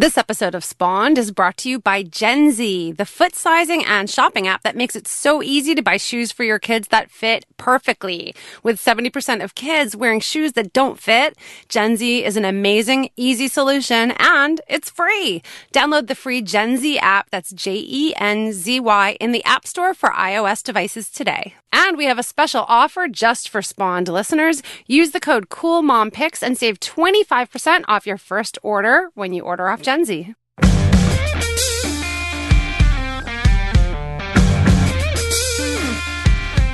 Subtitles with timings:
[0.00, 4.48] This episode of Spawned is brought to you by Jenzy, the foot sizing and shopping
[4.48, 8.34] app that makes it so easy to buy shoes for your kids that fit perfectly.
[8.62, 11.36] With 70% of kids wearing shoes that don't fit,
[11.68, 15.42] Jenzy is an amazing, easy solution and it's free.
[15.74, 21.56] Download the free Jenzy app, that's J-E-N-Z-Y, in the App Store for iOS devices today.
[21.72, 24.62] And we have a special offer just for Spawned listeners.
[24.86, 29.82] Use the code COOLMOMPICS and save 25% off your first order when you order off
[29.90, 30.34] Jenzy.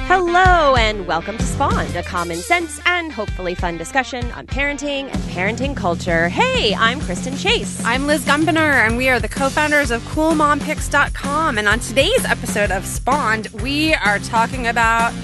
[0.07, 5.23] Hello, and welcome to Spawned, a common sense and hopefully fun discussion on parenting and
[5.31, 6.29] parenting culture.
[6.29, 7.83] Hey, I'm Kristen Chase.
[7.87, 11.57] I'm Liz Gumbinner, and we are the co-founders of CoolMomPicks.com.
[11.57, 15.15] And on today's episode of Spawned, we are talking about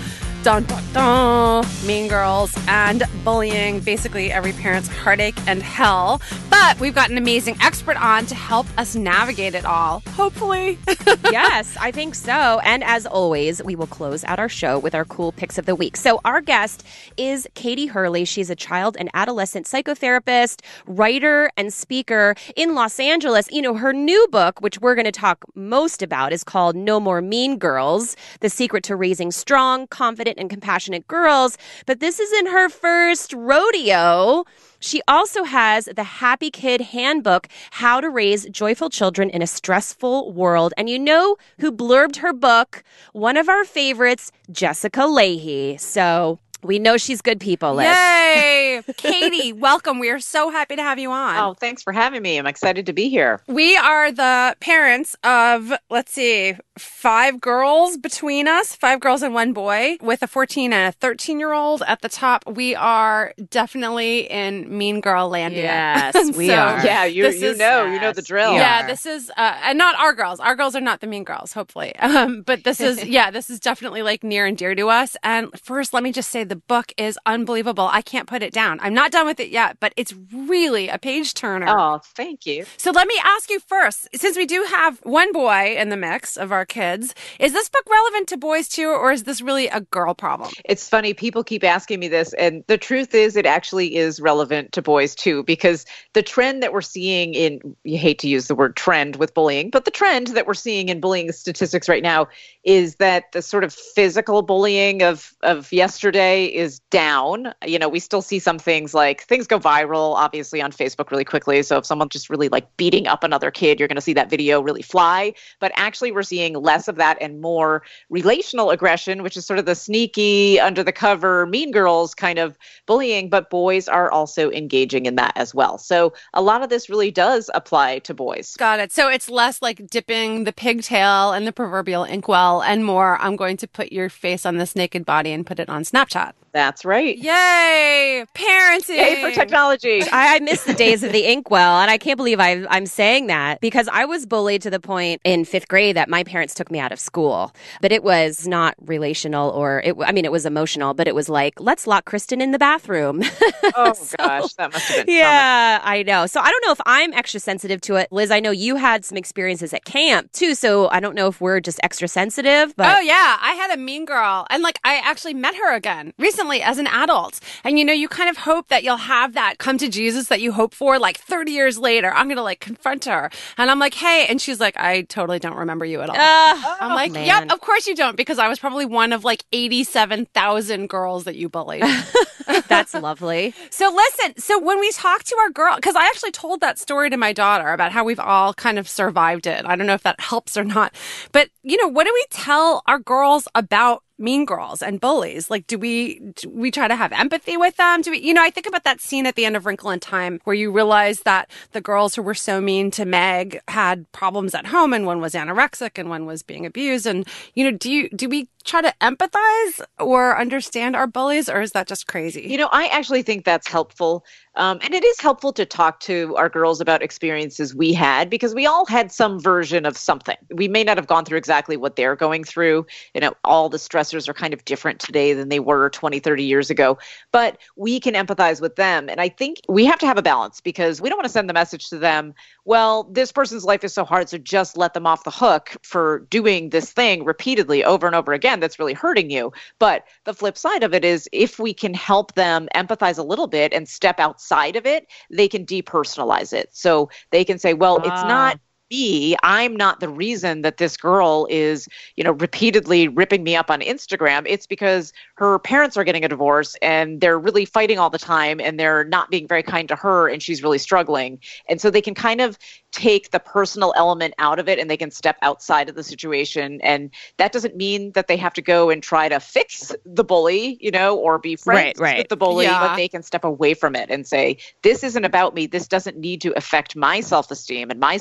[0.43, 6.21] dun dun dun, mean girls and bullying, basically every parent's heartache and hell.
[6.51, 10.79] But we've got an amazing expert on to help us navigate it all, hopefully.
[11.31, 12.61] yes, I think so.
[12.65, 15.75] And as always, we will close out our show with our cool picks of the
[15.77, 15.97] week.
[15.97, 16.85] So our guest
[17.17, 18.25] is Katie Hurley.
[18.25, 23.49] She's a child and adolescent psychotherapist, writer, and speaker in Los Angeles.
[23.51, 26.99] You know, her new book, which we're going to talk most about, is called No
[26.99, 31.59] More Mean Girls The Secret to Raising Strong, Confident, and Compassionate Girls.
[31.87, 34.45] But this isn't her first rodeo.
[34.81, 40.33] She also has the Happy Kid Handbook How to Raise Joyful Children in a Stressful
[40.33, 40.75] World.
[40.77, 42.83] And you know who blurbed her book?
[43.13, 45.79] One of our favorites, Jessica Lahey.
[45.79, 47.87] So we know she's good people, Liz.
[47.87, 48.83] Yay!
[48.97, 49.99] Katie, welcome.
[49.99, 51.37] We are so happy to have you on.
[51.37, 52.39] Oh, thanks for having me.
[52.39, 53.41] I'm excited to be here.
[53.47, 59.53] We are the parents of, let's see, five girls between us, five girls and one
[59.53, 62.45] boy, with a 14 and a 13 year old at the top.
[62.47, 65.55] We are definitely in Mean Girl Landia.
[65.63, 66.85] Yes, we So, are.
[66.85, 68.55] Yeah, you you is- know you know the drill.
[68.55, 70.41] Yeah, this is, uh, and not our girls.
[70.41, 71.95] Our girls are not the mean girls, hopefully.
[72.13, 75.17] Um, but this is, yeah, this is definitely like near and dear to us.
[75.23, 77.89] And first, let me just say the book is unbelievable.
[77.91, 78.79] I can't put it down.
[78.83, 81.65] I'm not done with it yet, but it's really a page turner.
[81.67, 82.67] Oh, thank you.
[82.77, 86.37] So let me ask you first, since we do have one boy in the mix
[86.37, 89.81] of our kids, is this book relevant to boys too, or is this really a
[89.81, 90.51] girl problem?
[90.67, 91.15] It's funny.
[91.15, 95.15] People keep asking me this, and the truth is, it actually is relevant to boys
[95.15, 99.17] too, because the trend that we're seeing in, you hate to use the word trend
[99.17, 102.29] with bullying, but the trend that we're seeing in bullying statistics right now
[102.65, 107.53] is that the sort of physical bullying of, of yesterday is down.
[107.67, 111.25] You know, we still see some things like things go viral, obviously, on Facebook really
[111.25, 111.63] quickly.
[111.63, 114.31] So if someone's just really like beating up another kid, you're going to see that
[114.31, 115.35] video really fly.
[115.59, 119.67] But actually, we're seeing less of that and more relational aggression, which is sort of
[119.67, 122.57] the sneaky, under the cover, mean girls kind of
[122.87, 123.29] bullying.
[123.29, 125.79] But boys are also engaging in that as well.
[125.79, 128.55] So a lot of this really does apply to boys.
[128.57, 128.93] Got it.
[128.93, 133.57] So it's less like dipping the pigtail and the proverbial inkwell and more, I'm going
[133.59, 136.33] to put your face on this naked body and put it on Snapchat.
[136.53, 137.17] That's right.
[137.17, 138.27] Yay!
[138.35, 138.97] Parenting!
[138.97, 140.03] Yay for technology.
[140.13, 143.29] I, I miss the days of the inkwell, and I can't believe I, I'm saying
[143.29, 146.71] that because I was bullied to the point in fifth grade that my parents took
[146.71, 147.55] me out of school.
[147.81, 151.31] But it was not relational, or it, I mean, it was emotional, but it was
[151.31, 153.23] like, let's lock Kristen in the bathroom.
[153.75, 156.27] Oh gosh, that must have been yeah, I know.
[156.27, 158.09] So I don't know if I'm extra sensitive to it.
[158.11, 161.41] Liz, I know you had some experiences at camp too, so I don't know if
[161.41, 164.97] we're just extra sensitive, but Oh yeah, I had a mean girl, and like I
[164.97, 167.41] actually met her again recently as an adult.
[167.65, 170.41] And you know, you kind of hope that you'll have that come to Jesus that
[170.41, 172.13] you hope for, like 30 years later.
[172.13, 175.57] I'm gonna like confront her, and I'm like, hey, and she's like, I totally don't
[175.57, 176.17] remember you at all.
[176.17, 177.27] Uh, I'm like, man.
[177.27, 181.37] yep, of course you don't, because I was probably one of like 87,000 girls that
[181.37, 181.85] you bullied.
[182.69, 183.55] that's lovely.
[183.71, 187.11] So listen, so when we talk to our girl, because I actually told that story
[187.11, 189.65] to my daughter about how we've all kind of survived it.
[189.65, 190.95] I don't know if that helps or not,
[191.33, 195.51] but you know, what do we tell our girls about mean girls and bullies?
[195.51, 198.01] Like, do we do we try to have empathy with them?
[198.01, 200.01] Do we, you know, I think about that scene at the end of Wrinkle in
[200.01, 204.55] Time where you realize that the girls who were so mean to Meg had problems
[204.55, 207.07] at home, and one was anorexic and one was being abused.
[207.07, 211.61] And you know, do you do we try to empathize or understand our bullies, or
[211.61, 212.43] is that just crazy?
[212.43, 214.25] You know, I actually think that's helpful.
[214.55, 218.55] Um, and it is helpful to talk to our girls about experiences we had because
[218.55, 220.37] we all had some version of something.
[220.51, 222.87] We may not have gone through exactly what they're going through.
[223.15, 226.45] You know, all the stressors are kind of different today than they were 20, 30
[226.45, 226.99] years ago,
[227.33, 229.09] but we can empathize with them.
[229.09, 231.49] And I think we have to have a balance because we don't want to send
[231.49, 232.35] the message to them,
[232.67, 236.21] well, this person's life is so hard, so just let them off the hook for
[236.31, 239.51] doing this thing repeatedly over and over again that's really hurting you.
[239.79, 243.47] But the flip side of it is if we can help them empathize a little
[243.47, 246.71] bit and step outside outside of it, they can depersonalize it.
[246.73, 248.72] So they can say, well, it's not ah.
[248.93, 253.71] Me i'm not the reason that this girl is you know repeatedly ripping me up
[253.71, 254.43] on instagram.
[254.47, 258.61] It's because her parents are getting a divorce and they're really fighting all the time
[258.61, 261.39] and they're not being very kind to her and she's really struggling.
[261.69, 262.59] And so they can kind of
[262.93, 266.81] take the personal element out of it and they can step outside of the situation.
[266.83, 270.77] And that doesn't mean that they have to go and try to fix the bully
[270.81, 272.19] you know or be friends Right, right.
[272.19, 272.87] with the bully Yeah.
[272.89, 275.67] but they can step away from it and say this isn't about me.
[275.67, 278.17] This doesn't need to affect my self-esteem and my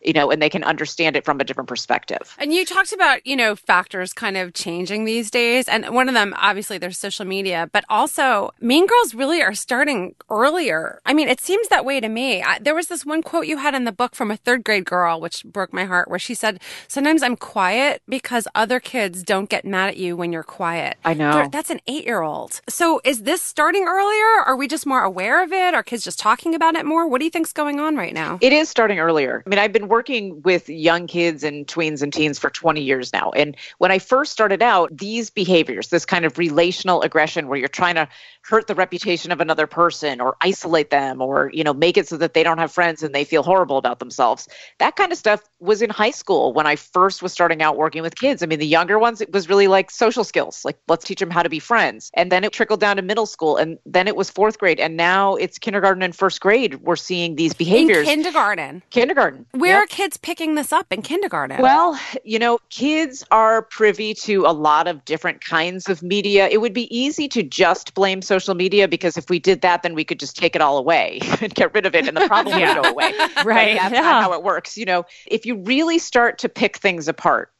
[0.00, 3.26] you know and they can understand it from a different perspective And you talked about,
[3.26, 5.68] you know, factors kind of changing these days.
[5.68, 10.14] And one of them, obviously, there's social media, but also Mean Girls really are starting
[10.30, 11.00] earlier.
[11.04, 12.42] I mean, it seems that way to me.
[12.42, 14.84] I, there was this one quote you had in the book from a third grade
[14.84, 19.48] girl, which broke my heart, where she said, Sometimes I'm quiet because other kids don't
[19.50, 20.96] get mad at you when you're quiet.
[21.04, 21.32] I know.
[21.32, 22.60] There- That's an eight year old.
[22.68, 24.30] So is this starting earlier?
[24.46, 25.74] Are we just more aware of it?
[25.74, 27.08] Are kids just talking about it more?
[27.08, 28.38] What do you think's going on right now?
[28.40, 29.27] It is starting earlier.
[29.36, 33.12] I mean, I've been working with young kids and tweens and teens for 20 years
[33.12, 33.30] now.
[33.30, 37.68] And when I first started out, these behaviors, this kind of relational aggression where you're
[37.68, 38.08] trying to
[38.42, 42.16] hurt the reputation of another person or isolate them or, you know, make it so
[42.16, 44.48] that they don't have friends and they feel horrible about themselves.
[44.78, 48.00] That kind of stuff was in high school when I first was starting out working
[48.00, 48.42] with kids.
[48.42, 51.30] I mean, the younger ones, it was really like social skills, like let's teach them
[51.30, 52.10] how to be friends.
[52.14, 54.80] And then it trickled down to middle school and then it was fourth grade.
[54.80, 56.76] And now it's kindergarten and first grade.
[56.76, 58.08] We're seeing these behaviors.
[58.08, 58.82] In kindergarten.
[58.90, 59.07] kindergarten.
[59.08, 59.44] Where
[59.80, 59.82] Yep.
[59.82, 61.60] are kids picking this up in kindergarten?
[61.60, 66.48] Well, you know, kids are privy to a lot of different kinds of media.
[66.48, 69.94] It would be easy to just blame social media because if we did that, then
[69.94, 72.58] we could just take it all away and get rid of it and the problem
[72.58, 72.74] Yeah.
[72.74, 73.12] would go away.
[73.36, 74.00] But Right, That's yeah.
[74.00, 74.76] not how it works.
[74.76, 77.50] You know, if you really start to pick things apart,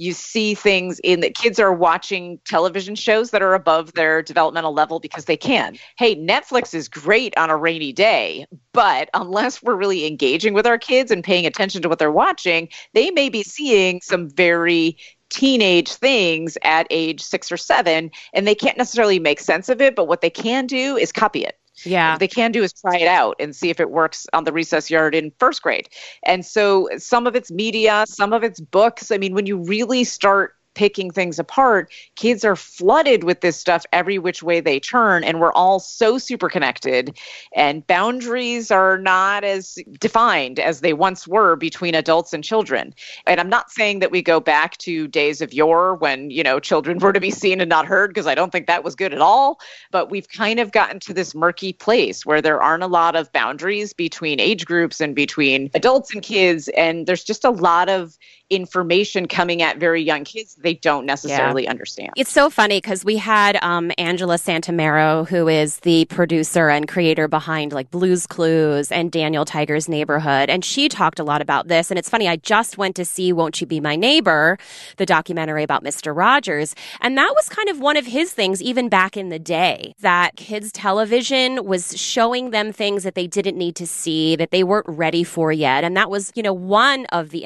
[0.00, 4.72] you see things in that kids are watching television shows that are above their developmental
[4.72, 5.76] level because they can.
[5.98, 10.78] Hey, Netflix is great on a rainy day, but unless we're really engaging with our
[10.78, 14.96] kids and paying attention to what they're watching, they may be seeing some very
[15.28, 19.94] teenage things at age six or seven, and they can't necessarily make sense of it,
[19.94, 21.59] but what they can do is copy it.
[21.84, 22.12] Yeah.
[22.12, 24.52] What they can do is try it out and see if it works on the
[24.52, 25.88] recess yard in first grade.
[26.24, 29.10] And so some of it's media, some of it's books.
[29.10, 33.84] I mean, when you really start picking things apart, kids are flooded with this stuff
[33.92, 35.22] every which way they turn.
[35.22, 37.18] And we're all so super connected.
[37.54, 42.94] And boundaries are not as defined as they once were between adults and children.
[43.26, 46.58] And I'm not saying that we go back to days of yore when, you know,
[46.58, 49.12] children were to be seen and not heard, because I don't think that was good
[49.12, 49.60] at all.
[49.90, 53.30] But we've kind of gotten to this murky place where there aren't a lot of
[53.32, 56.68] boundaries between age groups and between adults and kids.
[56.68, 58.16] And there's just a lot of
[58.50, 62.10] information coming at very young kids they don't necessarily understand.
[62.16, 67.28] It's so funny because we had um, Angela Santomero, who is the producer and creator
[67.28, 71.90] behind like Blues Clues and Daniel Tiger's Neighborhood, and she talked a lot about this.
[71.90, 74.58] And it's funny, I just went to see "Won't You Be My Neighbor,"
[74.96, 78.88] the documentary about Mister Rogers, and that was kind of one of his things, even
[78.88, 83.76] back in the day, that kids' television was showing them things that they didn't need
[83.76, 87.30] to see, that they weren't ready for yet, and that was, you know, one of
[87.30, 87.44] the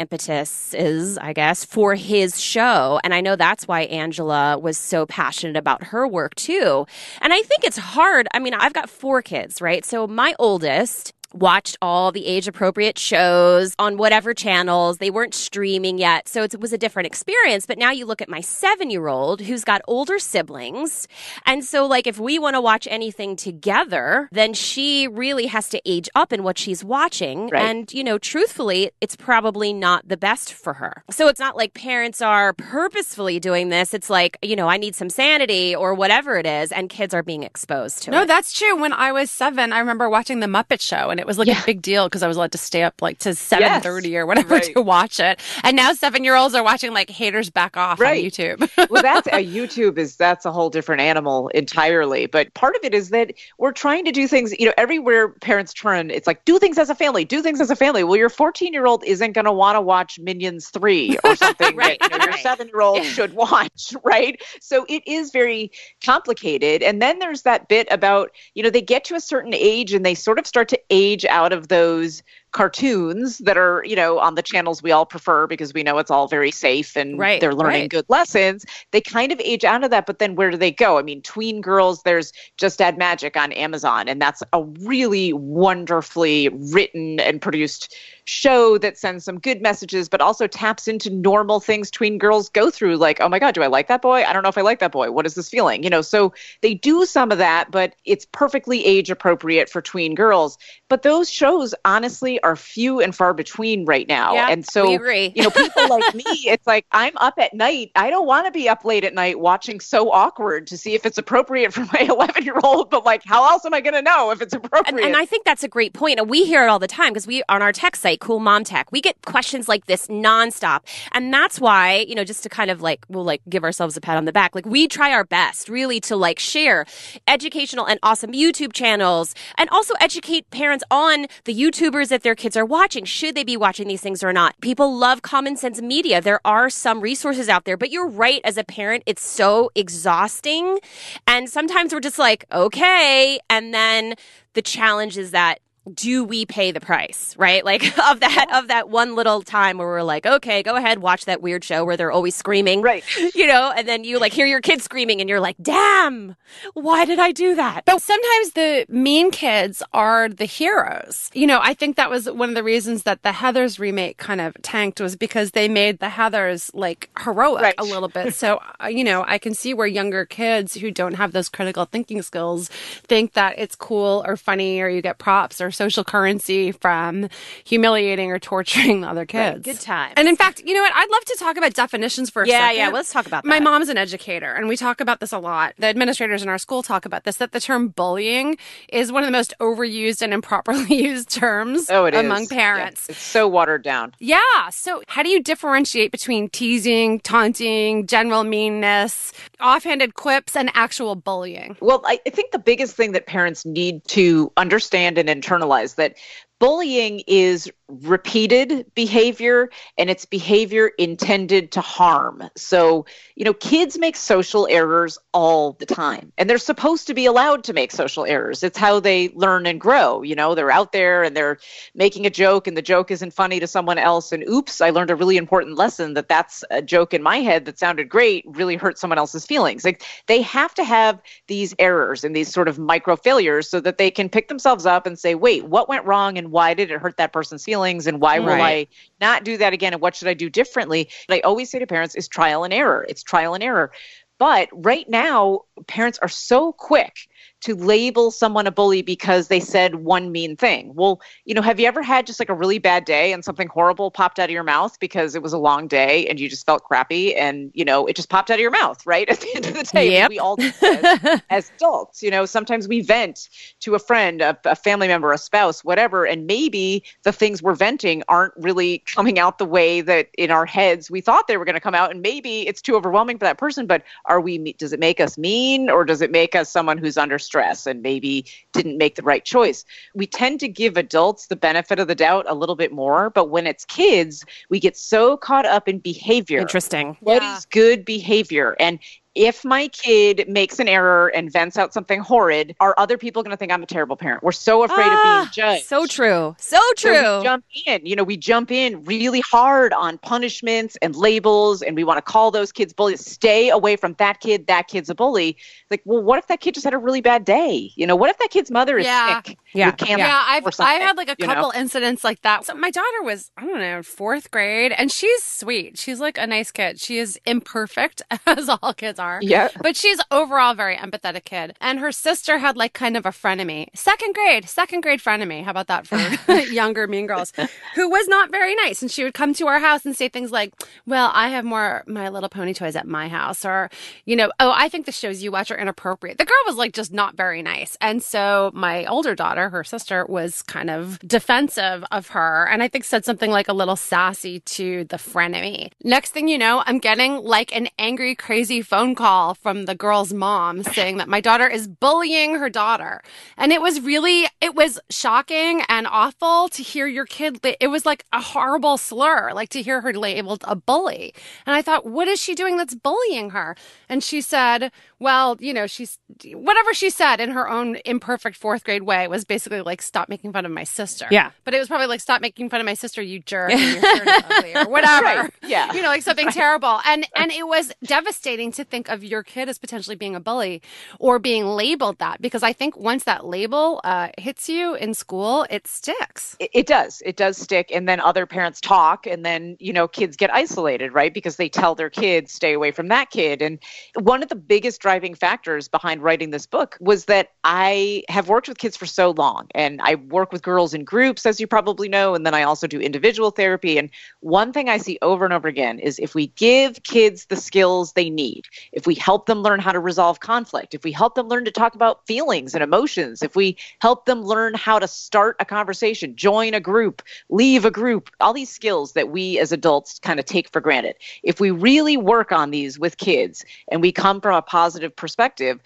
[1.20, 3.00] I guess, for his show.
[3.02, 6.86] And I know that's why Angela was so passionate about her work too.
[7.20, 8.28] And I think it's hard.
[8.34, 9.84] I mean, I've got four kids, right?
[9.84, 14.98] So my oldest watched all the age appropriate shows on whatever channels.
[14.98, 16.28] They weren't streaming yet.
[16.28, 17.66] So it was a different experience.
[17.66, 21.08] But now you look at my seven year old who's got older siblings.
[21.44, 25.82] And so, like, if we want to watch anything together, then she really has to
[25.84, 27.48] age up in what she's watching.
[27.48, 27.62] Right.
[27.62, 31.02] And, you know, truthfully, it's probably not the best for her.
[31.10, 33.92] So it's not like parents are purposefully doing this.
[33.94, 36.70] It's like, you know, I need some sanity or whatever it is.
[36.70, 38.28] And kids are being exposed to No, it.
[38.28, 38.76] that's true.
[38.80, 41.62] When I was seven, I remember watching the Muppet Show, and it was like Yeah.
[41.62, 44.26] a big deal because I was allowed to stay up like to seven thirty or
[44.26, 44.72] whatever Right.
[44.74, 45.40] to watch it.
[45.62, 48.24] And now seven year olds are watching like haters back off Right.
[48.24, 48.90] on YouTube.
[48.90, 52.94] well that's a youtube is that's a whole different animal entirely but part of it
[52.94, 56.58] is that we're trying to do things you know everywhere parents turn it's like do
[56.58, 59.32] things as a family do things as a family well your 14 year old isn't
[59.32, 62.68] going to want to watch minions 3 or something Right, that you know, your 7
[62.68, 65.70] year old should watch right so it is very
[66.04, 69.92] complicated and then there's that bit about you know they get to a certain age
[69.92, 72.22] and they sort of start to age out of those
[72.54, 76.10] cartoons that are, you know, on the channels we all prefer because we know it's
[76.10, 77.90] all very safe and Right, they're learning right.
[77.90, 78.64] good lessons.
[78.92, 80.96] They kind of age out of that, but then where do they go?
[80.96, 86.48] I mean, tween girls, there's Just Add Magic on Amazon, and that's a really wonderfully
[86.48, 87.94] written and produced
[88.26, 92.70] show that sends some good messages, but also taps into normal things tween girls go
[92.70, 94.22] through, like, oh my God, do I like that boy?
[94.24, 95.10] I don't know if I like that boy.
[95.10, 95.82] What is this feeling?
[95.82, 96.32] You know, so
[96.62, 100.56] they do some of that, but it's perfectly age appropriate for tween girls.
[100.88, 104.34] But those shows, honestly, are few and far between right now.
[104.34, 107.90] Yeah, and so, you know, people like me, it's like I'm up at night.
[107.96, 111.04] I don't want to be up late at night watching so awkward to see if
[111.06, 114.02] it's appropriate for my 11 year old, but like, how else am I going to
[114.02, 114.94] know if it's appropriate?
[114.94, 116.20] And, and I think that's a great point.
[116.20, 118.64] And we hear it all the time because we, on our tech site, Cool Mom
[118.64, 120.80] Tech, we get questions like this nonstop.
[121.12, 124.00] And that's why, you know, just to kind of like, we'll like give ourselves a
[124.00, 124.54] pat on the back.
[124.54, 126.84] Like we try our best really to like share
[127.26, 132.56] educational and awesome YouTube channels and also educate parents on the YouTubers that their kids
[132.56, 133.04] are watching.
[133.04, 134.60] Should they be watching these things or not?
[134.60, 136.20] People love common sense media.
[136.20, 138.40] There are some resources out there, but you're right.
[138.42, 140.80] As a parent, it's so exhausting.
[141.28, 143.38] And sometimes we're just like, okay.
[143.48, 144.16] And then
[144.54, 145.60] the challenge is that
[145.92, 149.86] do we pay the price right like of that of that one little time where
[149.86, 153.04] we're like okay go ahead watch that weird show where they're always screaming Right.
[153.34, 156.36] you know and then you like hear your kids screaming and you're like damn
[156.74, 161.30] why did i do that But sometimes the mean kids are the heroes.
[161.34, 164.40] You know, I think that was one of the reasons that the Heathers remake kind
[164.40, 167.74] of tanked was because they made the Heathers like heroic Right.
[167.78, 168.34] a little bit.
[168.34, 171.84] So, uh, you know, I can see where younger kids who don't have those critical
[171.86, 172.68] thinking skills
[173.08, 177.28] think that it's cool or funny or you get props or social currency from
[177.64, 179.64] humiliating or torturing the other kids.
[179.64, 180.14] Good times.
[180.16, 180.92] And in fact, you know what?
[180.94, 182.76] I'd love to talk about definitions for a yeah second.
[182.78, 185.38] yeah let's talk about that My mom's an educator, and we talk about this a
[185.38, 185.74] lot.
[185.78, 188.56] The administrators in our school talk about this that the term bullying
[188.88, 192.48] is one of the most overused and improperly used terms oh, it is among Yeah,
[192.50, 193.08] parents.
[193.08, 194.14] it's so watered down.
[194.18, 194.38] Yeah.
[194.70, 201.76] So, how do you differentiate between teasing, taunting, general meanness, offhanded quips, and actual bullying?
[201.80, 205.63] Well, I, I think the biggest thing that parents need to understand and internalize
[205.94, 206.16] that
[206.58, 212.42] bullying is repeated behavior and it's behavior intended to harm.
[212.56, 213.04] So,
[213.36, 217.64] you know, kids make social errors all the time and they're supposed to be allowed
[217.64, 218.62] to make social errors.
[218.62, 220.22] It's how they learn and grow.
[220.22, 221.58] You know, they're out there and they're
[221.94, 224.32] making a joke and the joke isn't funny to someone else.
[224.32, 227.66] And oops, I learned a really important lesson that that's a joke in my head
[227.66, 229.84] that sounded great, really hurt someone else's feelings.
[229.84, 233.98] Like they have to have these errors and these sort of micro failures so that
[233.98, 237.00] they can pick themselves up and say, wait, what went wrong and why did it
[237.00, 238.86] hurt that person's feelings and why will I
[239.20, 241.08] not do that again and what should I do differently?
[241.26, 243.04] What I always say to parents is trial and error.
[243.08, 243.90] It's trial and error.
[244.38, 247.26] But right now, parents are so quick
[247.64, 250.92] to label someone a bully because they said one mean thing.
[250.94, 253.68] Well, you know, have you ever had just like a really bad day and something
[253.68, 256.66] horrible popped out of your mouth because it was a long day and you just
[256.66, 259.26] felt crappy and, you know, it just popped out of your mouth, right?
[259.34, 260.28] At the end of the day, Yep.
[260.28, 262.22] we all do this as adults.
[262.22, 263.48] You know, sometimes we vent
[263.80, 267.74] to a friend, a, a family member, a spouse, whatever, and maybe the things we're
[267.74, 271.64] venting aren't really coming out the way that in our heads we thought they were
[271.64, 273.86] going to come out, and maybe it's too overwhelming for that person.
[273.86, 274.74] But are we?
[274.74, 277.53] Does it make us mean, or does it make us someone who's under stress
[277.86, 279.84] and maybe didn't make the right choice?
[280.14, 283.50] We tend to give adults the benefit of the doubt a little bit more, but
[283.50, 286.60] when it's kids, we get so caught up in behavior.
[286.60, 287.60] interesting What is Yeah.
[287.70, 288.76] good behavior?
[288.80, 288.98] And
[289.34, 293.50] if my kid makes an error and vents out something horrid, are other people going
[293.50, 294.42] to think I'm a terrible parent?
[294.42, 295.84] We're so afraid of Ah, being judged.
[295.86, 299.92] so true so So true we jump in, you know, we jump in really hard
[299.92, 303.20] on punishments and labels, and we want to call those kids bullies.
[303.24, 304.66] Stay away from that kid.
[304.68, 305.56] That kid's a bully.
[305.90, 307.90] Like, well, what if that kid just had a really bad day?
[307.96, 309.42] You know, what if that kid's mother is Yeah.
[309.42, 309.94] sick Yeah.
[309.98, 311.54] Yeah, I've or I something, had like a you know?
[311.54, 312.64] couple incidents like that.
[312.64, 315.98] So my daughter was I don't know fourth grade, and she's sweet.
[315.98, 317.00] She's like a nice kid.
[317.00, 319.23] She is imperfect as all kids are.
[319.42, 319.68] Yeah.
[319.80, 321.76] but she's overall a very empathetic kid.
[321.80, 325.64] And her sister had like kind of a frenemy, second grade, second grade frenemy.
[325.64, 326.16] How about that for
[326.70, 327.52] younger mean girls,
[327.94, 329.02] who was not very nice.
[329.02, 330.72] And she would come to our house and say things like,
[331.06, 333.90] "Well, I have more My Little Pony toys at my house," or
[334.24, 336.92] you know, "Oh, I think the shows you watch are inappropriate." The girl was like
[336.92, 342.04] just not very nice, and so my older daughter, her sister, was kind of defensive
[342.10, 345.92] of her, and I think said something like a little sassy to the frenemy.
[346.02, 350.32] Next thing you know, I'm getting like an angry, crazy phone call from the girl's
[350.32, 353.22] mom saying that my daughter is bullying her daughter,
[353.56, 357.60] and it was really, it was shocking and awful to hear your kid.
[357.80, 361.34] It was like a horrible slur, like to hear her labeled a bully,
[361.66, 363.76] and I thought, what is she doing that's bullying her?
[364.08, 366.18] And she said, well, you know, she's
[366.52, 370.52] whatever she said in her own imperfect fourth grade way was basically like stop making
[370.52, 371.26] fun of my sister.
[371.30, 371.50] Yeah.
[371.64, 374.02] But it was probably like stop making fun of my sister, you jerk, and your
[374.02, 375.24] shirt is ugly, or whatever.
[375.24, 375.50] Right.
[375.62, 375.92] Yeah.
[375.92, 377.00] You know, like something terrible.
[377.06, 380.82] And and it was devastating to think of your kid as potentially being a bully
[381.18, 385.66] or being labeled that because I think once that label uh, hits you in school,
[385.70, 386.56] it sticks.
[386.58, 387.22] It, it does.
[387.24, 387.90] It does stick.
[387.92, 391.32] And then other parents talk, and then, you know, kids get isolated, right?
[391.32, 393.62] Because they tell their kids, stay away from that kid.
[393.62, 393.78] And
[394.20, 398.68] one of the biggest driving factors behind writing this book was that I have worked
[398.68, 399.68] with kids for so long.
[399.74, 402.34] And I work with girls in groups, as you probably know.
[402.34, 403.98] And then I also do individual therapy.
[403.98, 407.56] And one thing I see over and over again is if we give kids the
[407.56, 411.34] skills they need, if we help them learn how to resolve conflict, if we help
[411.34, 415.08] them learn to talk about feelings and emotions, if we help them learn how to
[415.08, 417.20] start a conversation, join a group,
[417.50, 421.16] leave a group, all these skills that we as adults kind of take for granted.
[421.42, 425.80] If we really work on these with kids and we come from a positive perspective,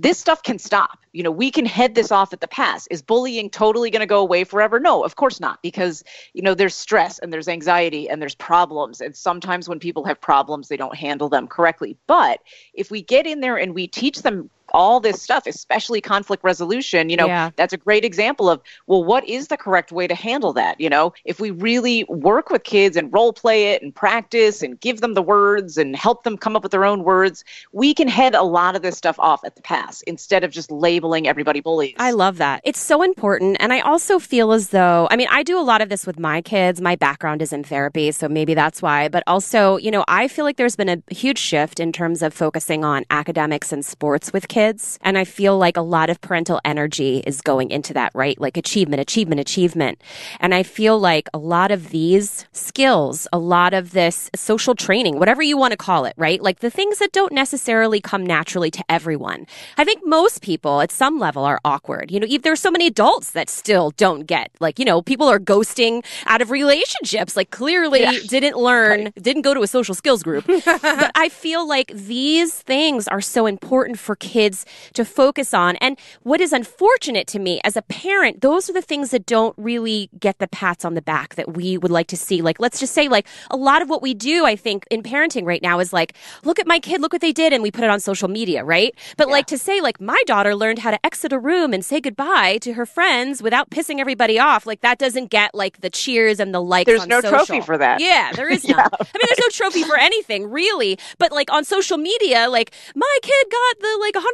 [0.00, 1.00] this stuff can stop.
[1.12, 2.86] You know, we can head this off at the pass.
[2.86, 4.78] Is bullying totally going to go away forever?
[4.78, 9.00] No, of course not, because, you know, there's stress and there's anxiety and there's problems.
[9.00, 11.96] And sometimes when people have problems, they don't handle them correctly.
[12.06, 12.40] But
[12.74, 17.08] if we get in there and we teach them all this stuff, especially conflict resolution,
[17.08, 17.50] you know, Yeah.
[17.56, 20.80] that's a great example of, well, what is the correct way to handle that?
[20.80, 24.78] You know, if we really work with kids and role play it and practice and
[24.80, 28.08] give them the words and help them come up with their own words, we can
[28.08, 31.60] head a lot of this stuff off at the pass instead of just labeling everybody
[31.60, 31.94] bullies.
[31.98, 32.60] I love that.
[32.64, 33.56] It's so important.
[33.60, 36.18] And I also feel as though, I mean, I do a lot of this with
[36.18, 36.80] my kids.
[36.80, 39.08] My background is in therapy, so maybe that's why.
[39.08, 42.34] But also, you know, I feel like there's been a huge shift in terms of
[42.34, 44.57] focusing on academics and sports with kids.
[44.58, 48.38] And I feel like a lot of parental energy is going into that, right?
[48.40, 50.02] Like achievement, achievement, achievement.
[50.40, 55.20] And I feel like a lot of these skills, a lot of this social training,
[55.20, 56.42] whatever you want to call it, right?
[56.42, 59.46] Like the things that don't necessarily come naturally to everyone.
[59.76, 62.10] I think most people at some level are awkward.
[62.10, 65.38] You know, there's so many adults that still don't get, like, you know, people are
[65.38, 70.46] ghosting out of relationships, like clearly didn't learn, didn't go to a social skills group.
[70.64, 74.47] but I feel like these things are so important for kids
[74.94, 75.76] to focus on.
[75.76, 79.54] And what is unfortunate to me as a parent, those are the things that don't
[79.56, 82.42] really get the pats on the back that we would like to see.
[82.42, 85.44] Like, let's just say, like, a lot of what we do, I think, in parenting
[85.44, 86.14] right now is like,
[86.44, 88.64] look at my kid, look what they did, and we put it on social media,
[88.64, 88.94] right?
[89.16, 92.00] But like to say, like, my daughter learned how to exit a room and say
[92.00, 96.40] goodbye to her friends without pissing everybody off, like, that doesn't get like the cheers
[96.40, 96.86] and the likes.
[96.86, 97.44] There's no social.
[97.44, 98.00] trophy for that.
[98.00, 98.78] Yeah, there is none.
[98.78, 100.98] I mean, there's no trophy for anything, really.
[101.18, 104.24] But like on social media, like my kid got the like 100%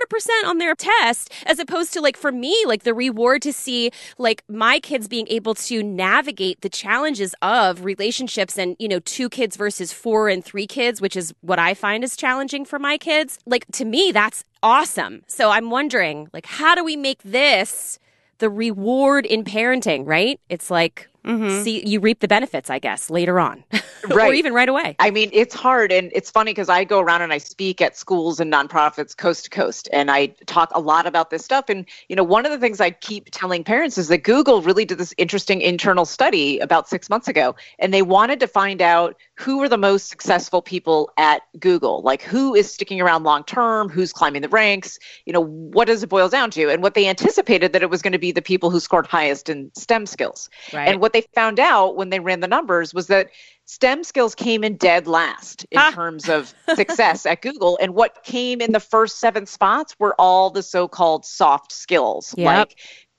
[0.46, 4.42] on their test, as opposed to like for me, like the reward to see like
[4.48, 9.56] my kids being able to navigate the challenges of relationships and, you know, two kids
[9.56, 13.38] versus four and three kids, which is what I find is challenging for my kids.
[13.46, 15.22] Like to me, that's awesome.
[15.26, 17.98] So I'm wondering, like, how do we make this
[18.38, 20.40] the reward in parenting, right?
[20.48, 21.62] It's like, Mm-hmm.
[21.62, 23.64] see, you reap the benefits, I guess, later on,
[24.10, 24.94] or even right away.
[24.98, 25.90] I mean, it's hard.
[25.90, 29.44] And it's funny because I go around and I speak at schools and nonprofits coast
[29.44, 29.88] to coast.
[29.92, 31.66] And I talk a lot about this stuff.
[31.68, 34.84] And, you know, one of the things I keep telling parents is that Google really
[34.84, 37.54] did this interesting internal study about six months ago.
[37.78, 42.22] And they wanted to find out who are the most successful people at Google, like
[42.22, 46.08] who is sticking around long term, who's climbing the ranks, you know, what does it
[46.08, 46.70] boil down to?
[46.70, 49.48] And what they anticipated that it was going to be the people who scored highest
[49.48, 50.48] in STEM skills.
[50.72, 50.88] Right.
[50.88, 53.30] And what they found out when they ran the numbers was that
[53.66, 55.90] STEM skills came in dead last in Ah.
[55.90, 57.78] terms of success at Google.
[57.80, 62.34] And what came in the first seven spots were all the so called soft skills,
[62.36, 62.44] Yep.
[62.46, 62.78] like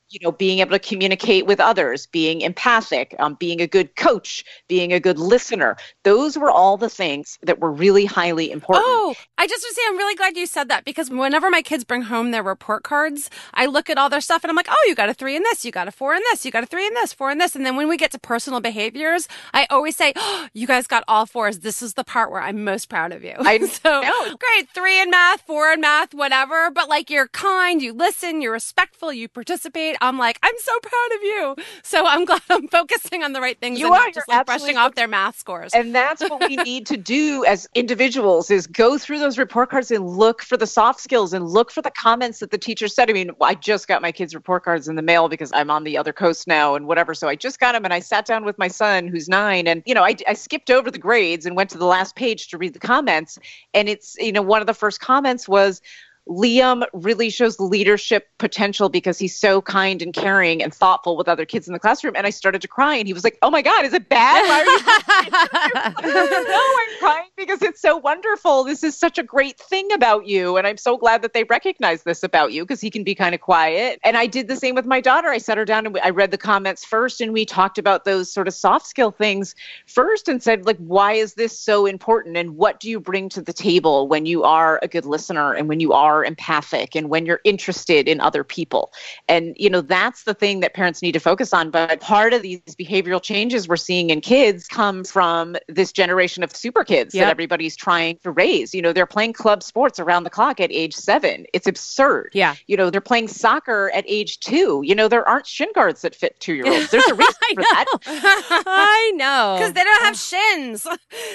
[0.10, 4.44] you know, being able to communicate with others, being empathic, um, being a good coach,
[4.68, 5.76] being a good listener.
[6.04, 8.86] Those were all the things that were really highly important.
[8.88, 11.62] Oh, I just want to say I'm really glad you said that because whenever my
[11.62, 14.68] kids bring home their report cards, I look at all their stuff and I'm like,
[14.70, 16.63] oh, you got a three in this, you got a four in this, you got
[16.63, 17.56] a three in this, four in this.
[17.56, 21.04] And then when we get to personal behaviors, I always say, oh, you guys got
[21.08, 21.60] all fours.
[21.60, 23.36] This is the part where I'm most proud of you.
[23.39, 24.36] I so know.
[24.38, 26.70] great, three in math, four in math, whatever.
[26.70, 29.95] But like you're kind, you listen, you're respectful, you participate.
[30.02, 31.56] I'm like, I'm so proud of you.
[31.84, 34.06] So I'm glad I'm focusing on the right things You and are.
[34.06, 35.74] not just like brushing off their math scores.
[35.74, 39.92] And that's what we need to do as individuals is go through those report cards
[39.92, 43.10] and look for the soft skills and look for the comments that the teacher said.
[43.10, 45.84] I mean, I just got my kids' report cards in the mail because I'm on
[45.84, 47.14] the other coast now and whatever.
[47.14, 49.84] So I just got them and I sat down with my son who's nine and,
[49.86, 52.58] you know, I, I skipped over the grades and went to the last page to
[52.58, 53.40] read the comments.
[53.74, 55.82] And it's, you know, one of the first comments was,
[56.28, 61.46] Liam really shows leadership potential because he's so kind and caring and thoughtful with other
[61.46, 62.16] kids in the classroom.
[62.16, 64.42] And I started to cry, and he was like, "Oh my God, is it bad?
[64.48, 66.14] Why are you?"
[66.48, 68.64] no, I'm crying because it's so wonderful.
[68.64, 72.04] This is such a great thing about you, and I'm so glad that they recognize
[72.04, 74.00] this about you because he can be kind of quiet.
[74.04, 75.30] And I did the same with my daughter.
[75.30, 78.32] I sat her down and I read the comments first, and we talked about those
[78.32, 79.54] sort of soft skill things
[79.86, 82.36] first, and said like, "Why is this so important?
[82.36, 85.70] And what do you bring to the table when you are a good listener and
[85.70, 88.91] when you are empathic and when you're interested in other people.
[89.28, 91.71] And, you know, that's the thing that parents need to focus on.
[91.71, 96.56] But part of these behavioral changes we're seeing in kids come from this generation of
[96.56, 97.25] super kids yep.
[97.25, 98.73] that everybody's trying to raise.
[98.73, 101.45] You know, they're playing club sports around the clock at age seven.
[101.54, 102.30] It's absurd.
[102.34, 102.56] Yeah.
[102.67, 104.82] You know, they're playing soccer at age two.
[104.84, 106.91] You know, there aren't shin guards that fit two year olds.
[106.91, 107.86] There's a reason for that.
[108.06, 109.56] I know.
[109.65, 110.88] Because they don't have shins.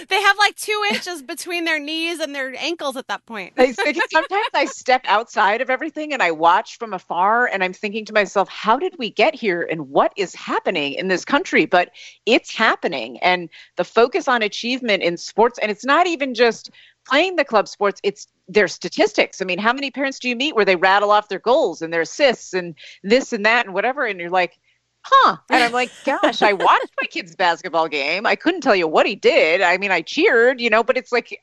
[0.09, 3.55] They have like two inches between their knees and their ankles at that point.
[3.57, 8.13] sometimes I step outside of everything and I watch from afar and I'm thinking to
[8.13, 11.67] myself, how did we get here and what is happening in this country?
[11.67, 11.91] But
[12.27, 13.19] it's happening.
[13.19, 16.71] And the focus on achievement in sports, and it's not even just
[17.07, 19.41] playing the club sports, it's their statistics.
[19.41, 21.93] I mean, how many parents do you meet where they rattle off their goals and
[21.93, 24.05] their assists and this and that and whatever?
[24.05, 24.59] And you're like,
[25.03, 25.37] huh.
[25.51, 28.27] And I'm like, gosh, I watched my kid's basketball game.
[28.27, 29.63] I couldn't tell you what he did.
[29.63, 31.41] I mean, I cheered, you know, but it's like,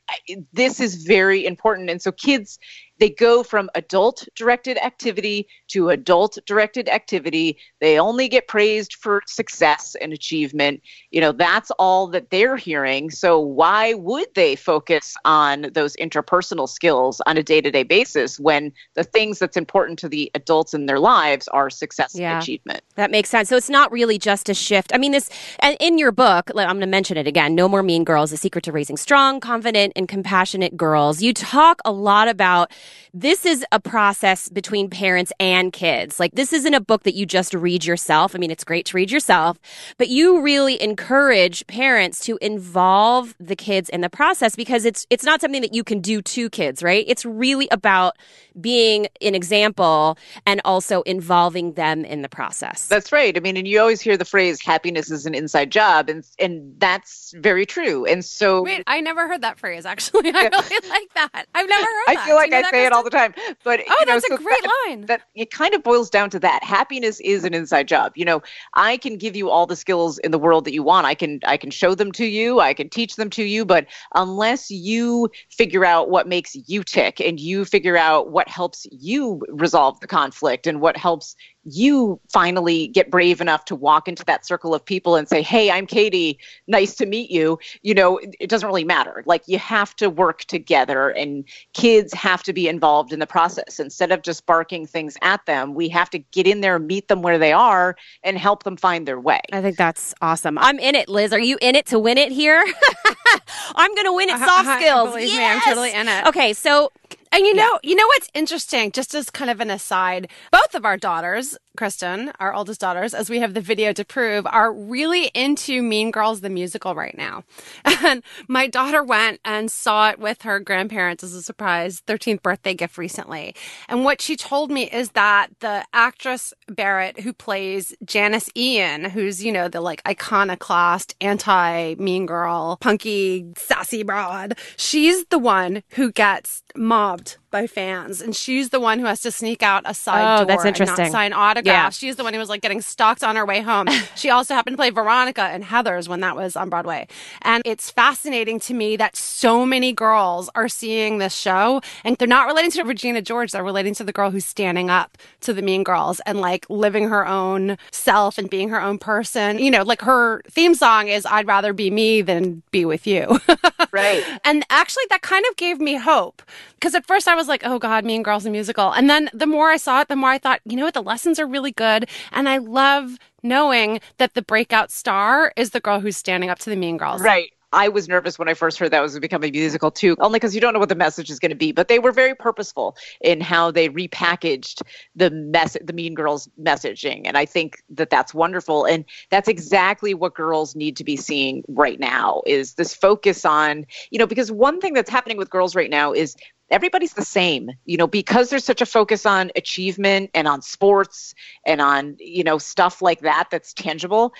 [0.52, 1.90] this is very important.
[1.90, 2.58] And so kids
[2.98, 7.58] they go from adult directed activity to adult directed activity.
[7.80, 10.82] They only get praised for success and achievement.
[11.10, 13.10] You know, that's all that they're hearing.
[13.10, 19.04] So why would they focus on those interpersonal skills on a day-to-day basis when the
[19.04, 22.82] things that's important to the adults in their lives are success yeah, and achievement?
[22.96, 23.48] That makes sense.
[23.48, 24.92] So it's not really just a shift.
[24.94, 25.30] I mean, this
[25.60, 28.36] and in your book, I'm going to mention it again, No More Mean Girls: The
[28.36, 31.22] Secret to Raising Strong, Confident and Compassionate Girls.
[31.22, 32.72] You talk a lot about
[33.14, 36.20] this is a process between parents and kids.
[36.20, 38.34] Like this isn't a book that you just read yourself.
[38.34, 39.58] I mean, it's great to read yourself,
[39.96, 45.24] but you really encourage parents to involve the kids in the process because it's it's
[45.24, 47.04] not something that you can do to kids, right?
[47.08, 48.16] It's really about
[48.60, 52.86] being an example and also involving them in the process.
[52.86, 53.36] That's right.
[53.36, 56.74] I mean, and you always hear the phrase happiness is an inside job and and
[56.78, 58.04] that's very true.
[58.04, 60.30] And so Wait, I never heard that phrase actually.
[60.34, 61.46] I really like that.
[61.54, 62.26] I've never heard I that.
[62.26, 63.34] feel like I say it all the time.
[63.64, 65.06] But oh, you know, that's so a great that, line.
[65.06, 66.62] That it kind of boils down to that.
[66.62, 68.12] Happiness is an inside job.
[68.16, 68.42] You know,
[68.74, 71.06] I can give you all the skills in the world that you want.
[71.06, 72.60] I can I can show them to you.
[72.60, 73.64] I can teach them to you.
[73.64, 78.86] But unless you figure out what makes you tick and you figure out what helps
[78.90, 81.36] you resolve the conflict and what helps
[81.70, 85.70] you finally get brave enough to walk into that circle of people and say, Hey,
[85.70, 86.38] I'm Katie.
[86.66, 87.58] Nice to meet you.
[87.82, 89.22] You know, it doesn't really matter.
[89.26, 93.80] Like you have to work together and kids have to be involved in the process.
[93.80, 97.22] Instead of just barking things at them, we have to get in there, meet them
[97.22, 99.40] where they are, and help them find their way.
[99.52, 100.58] I think that's awesome.
[100.58, 101.32] I'm in it, Liz.
[101.32, 102.64] Are you in it to win it here?
[103.74, 105.10] I'm going to win it soft uh, skills.
[105.10, 105.38] Believe yes!
[105.38, 106.26] me, I'm totally in it.
[106.26, 106.90] Okay, so
[107.32, 107.90] and you know, yeah.
[107.90, 112.32] you know what's interesting, just as kind of an aside, both of our daughters, Kristen,
[112.40, 116.40] our oldest daughters, as we have the video to prove, are really into Mean Girls
[116.40, 117.44] the musical right now.
[118.08, 122.72] And my daughter went and saw it with her grandparents as a surprise 13th birthday
[122.72, 123.54] gift recently.
[123.88, 129.44] And what she told me is that the actress Barrett who plays Janis Ian, who's,
[129.44, 136.12] you know, the like iconoclast, anti mean girl, punky, sassy broad, she's the one who
[136.12, 140.34] gets mobbed by fans, and she's the one who has to sneak out a side
[140.34, 141.04] oh, door that's interesting.
[141.04, 142.02] and not sign autographs.
[142.02, 142.08] Yeah.
[142.08, 143.86] She's the one who was like getting stalked on her way home.
[144.16, 147.08] she also happened to play Veronica and Heathers when that was on Broadway,
[147.42, 152.28] and it's fascinating to me that so many girls are seeing this show, and they're
[152.28, 153.52] not relating to Regina George.
[153.52, 157.08] They're relating to the girl who's standing up to the Mean Girls and like living
[157.08, 159.58] her own self and being her own person.
[159.58, 163.40] You know, like her theme song is "I'd rather be me than be with you."
[163.92, 164.22] right.
[164.44, 166.42] And actually, that kind of gave me hope
[166.74, 168.92] because at first I was like, oh God, Mean Girls, the musical.
[168.92, 171.02] And then the more I saw it, the more I thought, you know what, the
[171.02, 172.08] lessons are really good.
[172.32, 176.70] And I love knowing that the breakout star is the girl who's standing up to
[176.70, 177.22] the Mean Girls.
[177.22, 177.52] Right.
[177.72, 180.54] I was nervous when I first heard that was becoming a musical too, only because
[180.54, 181.70] you don't know what the message is going to be.
[181.70, 184.80] But they were very purposeful in how they repackaged
[185.14, 188.86] the mess, the Mean Girls messaging, and I think that that's wonderful.
[188.86, 193.84] And that's exactly what girls need to be seeing right now is this focus on,
[194.10, 196.36] you know, because one thing that's happening with girls right now is
[196.70, 201.34] everybody's the same you know because there's such a focus on achievement and on sports
[201.66, 204.32] and on you know stuff like that that's tangible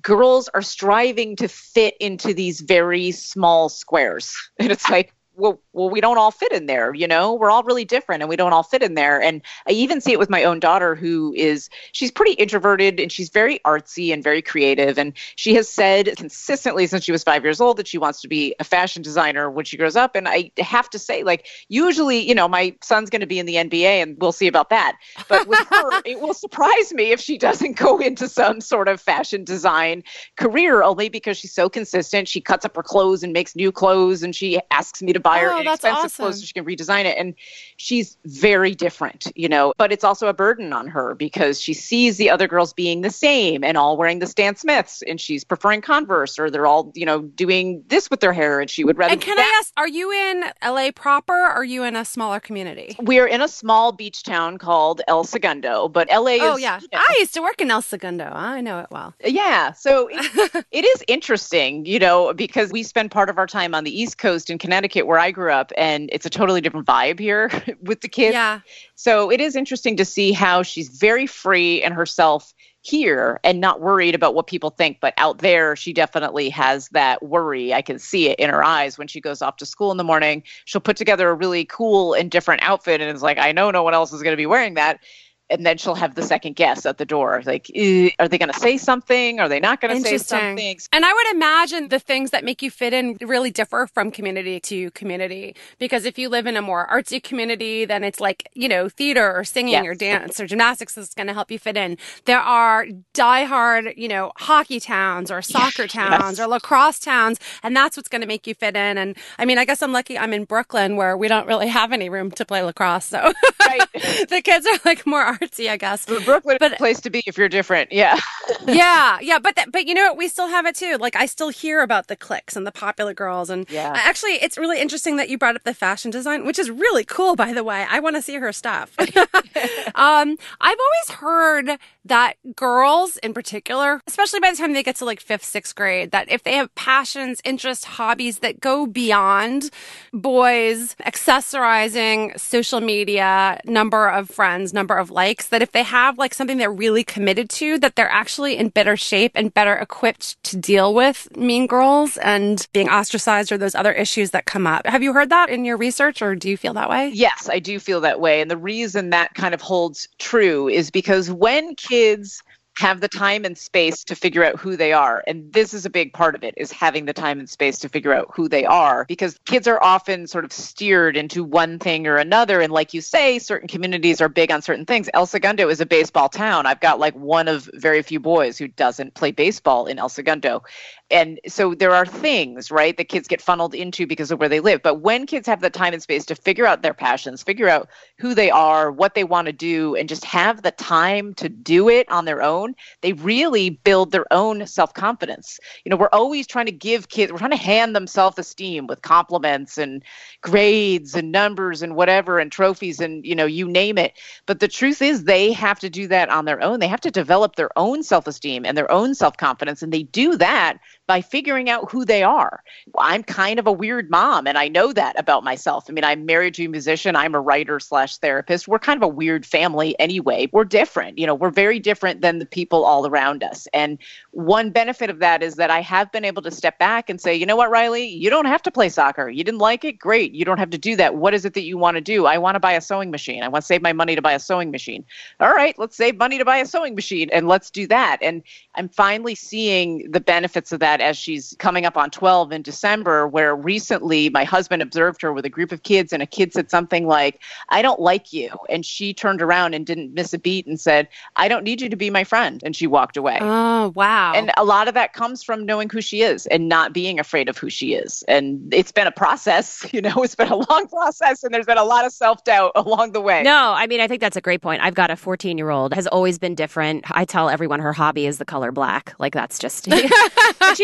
[0.00, 4.34] girls are striving to fit into these very small squares.
[4.58, 6.94] And it's like well, well, we don't all fit in there.
[6.94, 9.20] You know, we're all really different, and we don't all fit in there.
[9.20, 13.12] And I even see it with my own daughter, who is she's pretty introverted and
[13.12, 14.98] she's very artsy and very creative.
[14.98, 18.28] And she has said consistently since she was five years old that she wants to
[18.28, 20.16] be a fashion designer when she grows up.
[20.16, 23.46] And I have to say, like, usually, you know, my son's going to be in
[23.46, 24.96] the NBA, and we'll see about that.
[25.28, 29.02] But with her, it will surprise me if she doesn't go into some sort of
[29.02, 30.02] fashion design
[30.36, 32.26] career, only because she's so consistent.
[32.26, 35.38] She cuts up her clothes and makes new clothes, and she asks me to buy
[35.40, 36.22] her Oh, that's inexpensive awesome.
[36.24, 37.16] clothes so she can redesign it.
[37.18, 37.34] And
[37.76, 42.16] she's very different, you know, but it's also a burden on her because she sees
[42.16, 45.80] the other girls being the same and all wearing the Stan Smiths and she's preferring
[45.80, 49.12] Converse or they're all, you know, doing this with their hair and she would rather
[49.12, 49.54] And can that.
[49.54, 52.96] I ask, are you in LA proper or are you in a smaller community?
[53.00, 56.80] We're in a small beach town called El Segundo, but LA is Oh, yeah.
[56.80, 58.24] you know, I used to work in El Segundo.
[58.24, 59.14] I know it well.
[59.24, 59.72] Uh, yeah.
[59.72, 63.84] So it, it is interesting, you know, because we spend part of our time on
[63.84, 67.18] the East Coast in Connecticut, where I grew up, and it's a totally different vibe
[67.18, 67.50] here
[67.82, 68.34] with the kids.
[68.34, 68.60] Yeah.
[68.94, 72.52] So it is interesting to see how she's very free and herself
[72.86, 74.98] here and not worried about what people think.
[75.00, 77.74] But out there, she definitely has that worry.
[77.74, 80.04] I can see it in her eyes when she goes off to school in the
[80.04, 80.42] morning.
[80.66, 83.82] She'll put together a really cool and different outfit, and it's like, I know no
[83.82, 85.00] one else is going to be wearing that.
[85.48, 87.40] And then she'll have the second guess at the door.
[87.46, 89.38] Like, eh, are they going to say something?
[89.38, 90.56] Are they not going to say something?
[90.92, 94.58] And I would imagine the things that make you fit in really differ from community
[94.60, 95.54] to community.
[95.78, 99.36] Because if you live in a more artsy community, then it's like, you know, theater
[99.36, 99.86] or singing Yes.
[99.86, 101.96] or dance or gymnastics is going to help you fit in.
[102.24, 107.38] There are diehard, you know, hockey towns or soccer towns or lacrosse towns.
[107.62, 108.98] And that's what's going to make you fit in.
[108.98, 111.92] And I mean, I guess I'm lucky I'm in Brooklyn where we don't really have
[111.92, 113.04] any room to play lacrosse.
[113.06, 113.82] So Right.
[114.28, 116.04] the kids are like more artsy, I guess.
[116.06, 117.92] But Brooklyn But- is a place to be if you're different.
[117.92, 118.18] Yeah.
[118.66, 120.16] yeah, yeah, but that, but you know what?
[120.16, 120.96] We still have it too.
[120.98, 123.92] Like I still hear about the cliques and the popular girls, and Yeah.
[123.94, 127.36] actually, it's really interesting that you brought up the fashion design, which is really cool.
[127.36, 128.94] By the way, I want to see her stuff.
[129.94, 135.04] um, I've always heard that girls, in particular, especially by the time they get to
[135.04, 139.70] like fifth, sixth grade, that if they have passions, interests, hobbies that go beyond
[140.12, 146.34] boys, accessorizing, social media, number of friends, number of likes, that if they have like
[146.34, 150.56] something they're really committed to, that they're actually in better shape and better equipped to
[150.56, 154.86] deal with mean girls and being ostracized or those other issues that come up.
[154.86, 157.08] Have you heard that in your research or do you feel that way?
[157.08, 158.40] Yes, I do feel that way.
[158.40, 162.42] And the reason that kind of holds true is because when kids
[162.78, 165.22] have the time and space to figure out who they are.
[165.26, 167.88] And this is a big part of it is having the time and space to
[167.88, 172.06] figure out who they are because kids are often sort of steered into one thing
[172.06, 172.60] or another.
[172.60, 175.08] And like you say certain communities are big on certain things.
[175.14, 176.66] El segundo is a baseball town.
[176.66, 180.62] I've got like one of very few boys who doesn't play baseball in el segundo
[181.10, 184.58] and so there are things right that kids get funneled into because of where they
[184.58, 184.82] live.
[184.82, 187.88] But when kids have the time and space to figure out their passions figure out
[188.18, 191.88] who they are what they want to do and just have the time to do
[191.88, 195.60] it on their own they really build their own self-confidence.
[195.84, 199.02] You know we're always trying to give kids we're trying to hand them self-esteem with
[199.02, 200.02] compliments and
[200.40, 204.14] grades and numbers and whatever and trophies and you know you name it.
[204.46, 206.80] But the truth is they have to do that on their own.
[206.80, 210.78] They have to develop their own self-esteem and their own self-confidence and they do that
[211.06, 212.62] by figuring out who they are.
[212.98, 215.86] I'm kind of a weird mom, and I know that about myself.
[215.88, 217.16] I mean, I'm married to a musician.
[217.16, 218.66] I'm a writer slash therapist.
[218.66, 220.48] We're kind of a weird family anyway.
[220.52, 221.18] We're different.
[221.18, 223.68] You know, we're very different than the people all around us.
[223.72, 223.98] And
[224.32, 227.34] one benefit of that is that I have been able to step back and say,
[227.34, 229.28] you know what, Riley, you don't have to play soccer.
[229.28, 229.98] You didn't like it?
[229.98, 230.32] Great.
[230.32, 231.14] You don't have to do that.
[231.14, 232.26] What is it that you want to do?
[232.26, 233.42] I want to buy a sewing machine.
[233.42, 235.04] I want to save my money to buy a sewing machine.
[235.40, 238.18] All right, let's save money to buy a sewing machine and let's do that.
[238.20, 238.42] And
[238.74, 243.26] I'm finally seeing the benefits of that as she's coming up on 12 in December,
[243.26, 246.70] where recently my husband observed her with a group of kids, and a kid said
[246.70, 248.50] something like, I don't like you.
[248.68, 251.88] And she turned around and didn't miss a beat and said, I don't need you
[251.88, 252.62] to be my friend.
[252.64, 253.38] And she walked away.
[253.40, 254.32] Oh, wow.
[254.34, 257.48] And a lot of that comes from knowing who she is and not being afraid
[257.48, 258.22] of who she is.
[258.28, 261.78] And it's been a process, you know, it's been a long process, and there's been
[261.78, 263.42] a lot of self doubt along the way.
[263.42, 264.82] No, I mean, I think that's a great point.
[264.82, 267.04] I've got a 14 year old, has always been different.
[267.10, 269.14] I tell everyone her hobby is the color black.
[269.18, 270.04] Like, that's just, But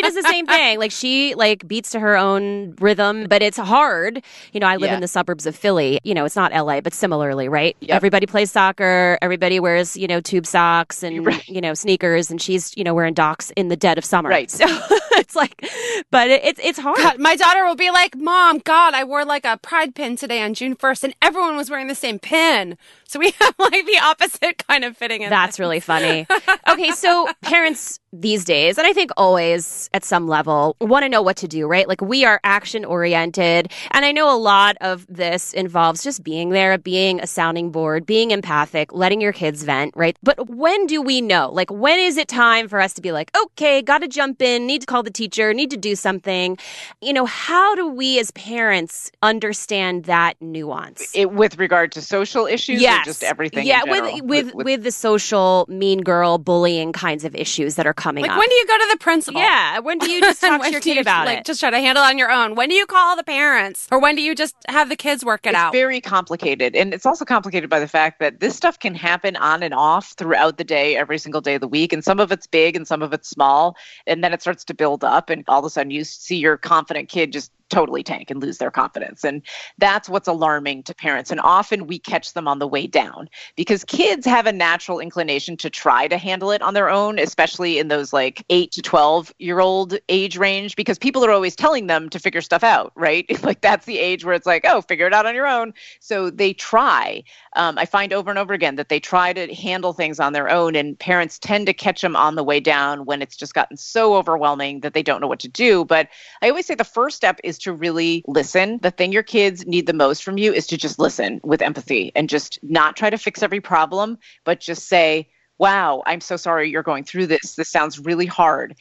[0.03, 0.79] she does the same thing.
[0.79, 4.23] Like, she, like, beats to her own rhythm, but it's hard.
[4.53, 4.95] You know, I live Yeah.
[4.97, 5.99] in the suburbs of Philly.
[6.05, 7.77] You know, it's not LA, but similarly, right?
[7.81, 7.95] Yep.
[7.97, 9.19] Everybody plays soccer.
[9.23, 11.47] Everybody wears, you know, tube socks and, Right.
[11.49, 12.31] you know, sneakers.
[12.31, 14.29] And she's, you know, wearing Docs in the dead of summer.
[14.31, 14.51] Right.
[14.51, 14.65] So,
[15.13, 15.65] it's like,
[16.11, 16.97] but it, it's it's hard.
[16.99, 20.43] God, my daughter will be like, Mom, God, I wore like a pride pin today
[20.43, 22.77] on June 1st and everyone was wearing the same pin.
[23.09, 25.31] So we have like the opposite kind of fitting in.
[25.31, 26.27] That's really funny.
[26.69, 31.23] okay, so parents these days, and I think always at some level, want to know
[31.23, 31.89] what to do, right?
[31.89, 33.73] Like we are action oriented.
[33.91, 38.05] And I know a lot of this involves just being there, being a sounding board,
[38.05, 40.17] being empathic, letting your kids vent, right?
[40.23, 41.51] But when do we know?
[41.51, 44.67] Like, when is it time for us to be like, okay, got to jump in,
[44.67, 46.59] need to call the teacher, need to do something?
[47.01, 51.11] You know, how do we as parents understand that nuance?
[51.15, 53.07] It, with regard to social issues yes.
[53.07, 53.67] just everything?
[53.67, 57.95] Yeah, with, with, with, with, the social mean girl bullying kinds of issues that are
[58.03, 58.39] coming like up.
[58.39, 59.41] when do you go to the principal?
[59.41, 61.45] Yeah, when do you just talk to your kid about like, it?
[61.45, 62.57] Just try to handle it on your own.
[62.57, 65.47] When do you call the parents, or when do you just have the kids work
[65.47, 65.53] it out?
[65.53, 65.73] it's out?
[65.73, 69.63] very complicated, and it's also complicated by the fact that this stuff can happen on
[69.63, 72.47] and off throughout the day, every single day of the week, and some of it's
[72.47, 75.61] big and some of it's small, and then it starts to build up, and all
[75.61, 79.25] of a sudden you see your confident kid just totally tank and lose their confidence.
[79.25, 79.43] And
[79.79, 81.31] that's what's alarming to parents.
[81.31, 85.57] And often we catch them on the way down because kids have a natural inclination
[85.57, 89.33] to try to handle it on their own, especially in those like 8 to 12
[89.39, 93.27] year old age range because people are always telling them to figure stuff out, right?
[93.43, 95.73] like that's the age where it's like, oh, figure it out on your own.
[96.01, 97.25] So they try.
[97.55, 100.51] Um, I find over and over again that they try to handle things on their
[100.51, 103.77] own, and parents tend to catch them on the way down when it's just gotten
[103.77, 105.85] so overwhelming that they don't know what to do.
[105.85, 106.09] But
[106.43, 108.79] I always say the first step is to really listen.
[108.83, 112.13] The thing your kids need the most from you is to just listen with empathy
[112.15, 116.71] and just not try to fix every problem, but just say, Wow, I'm so sorry
[116.71, 117.55] you're going through this.
[117.55, 118.75] This sounds really hard.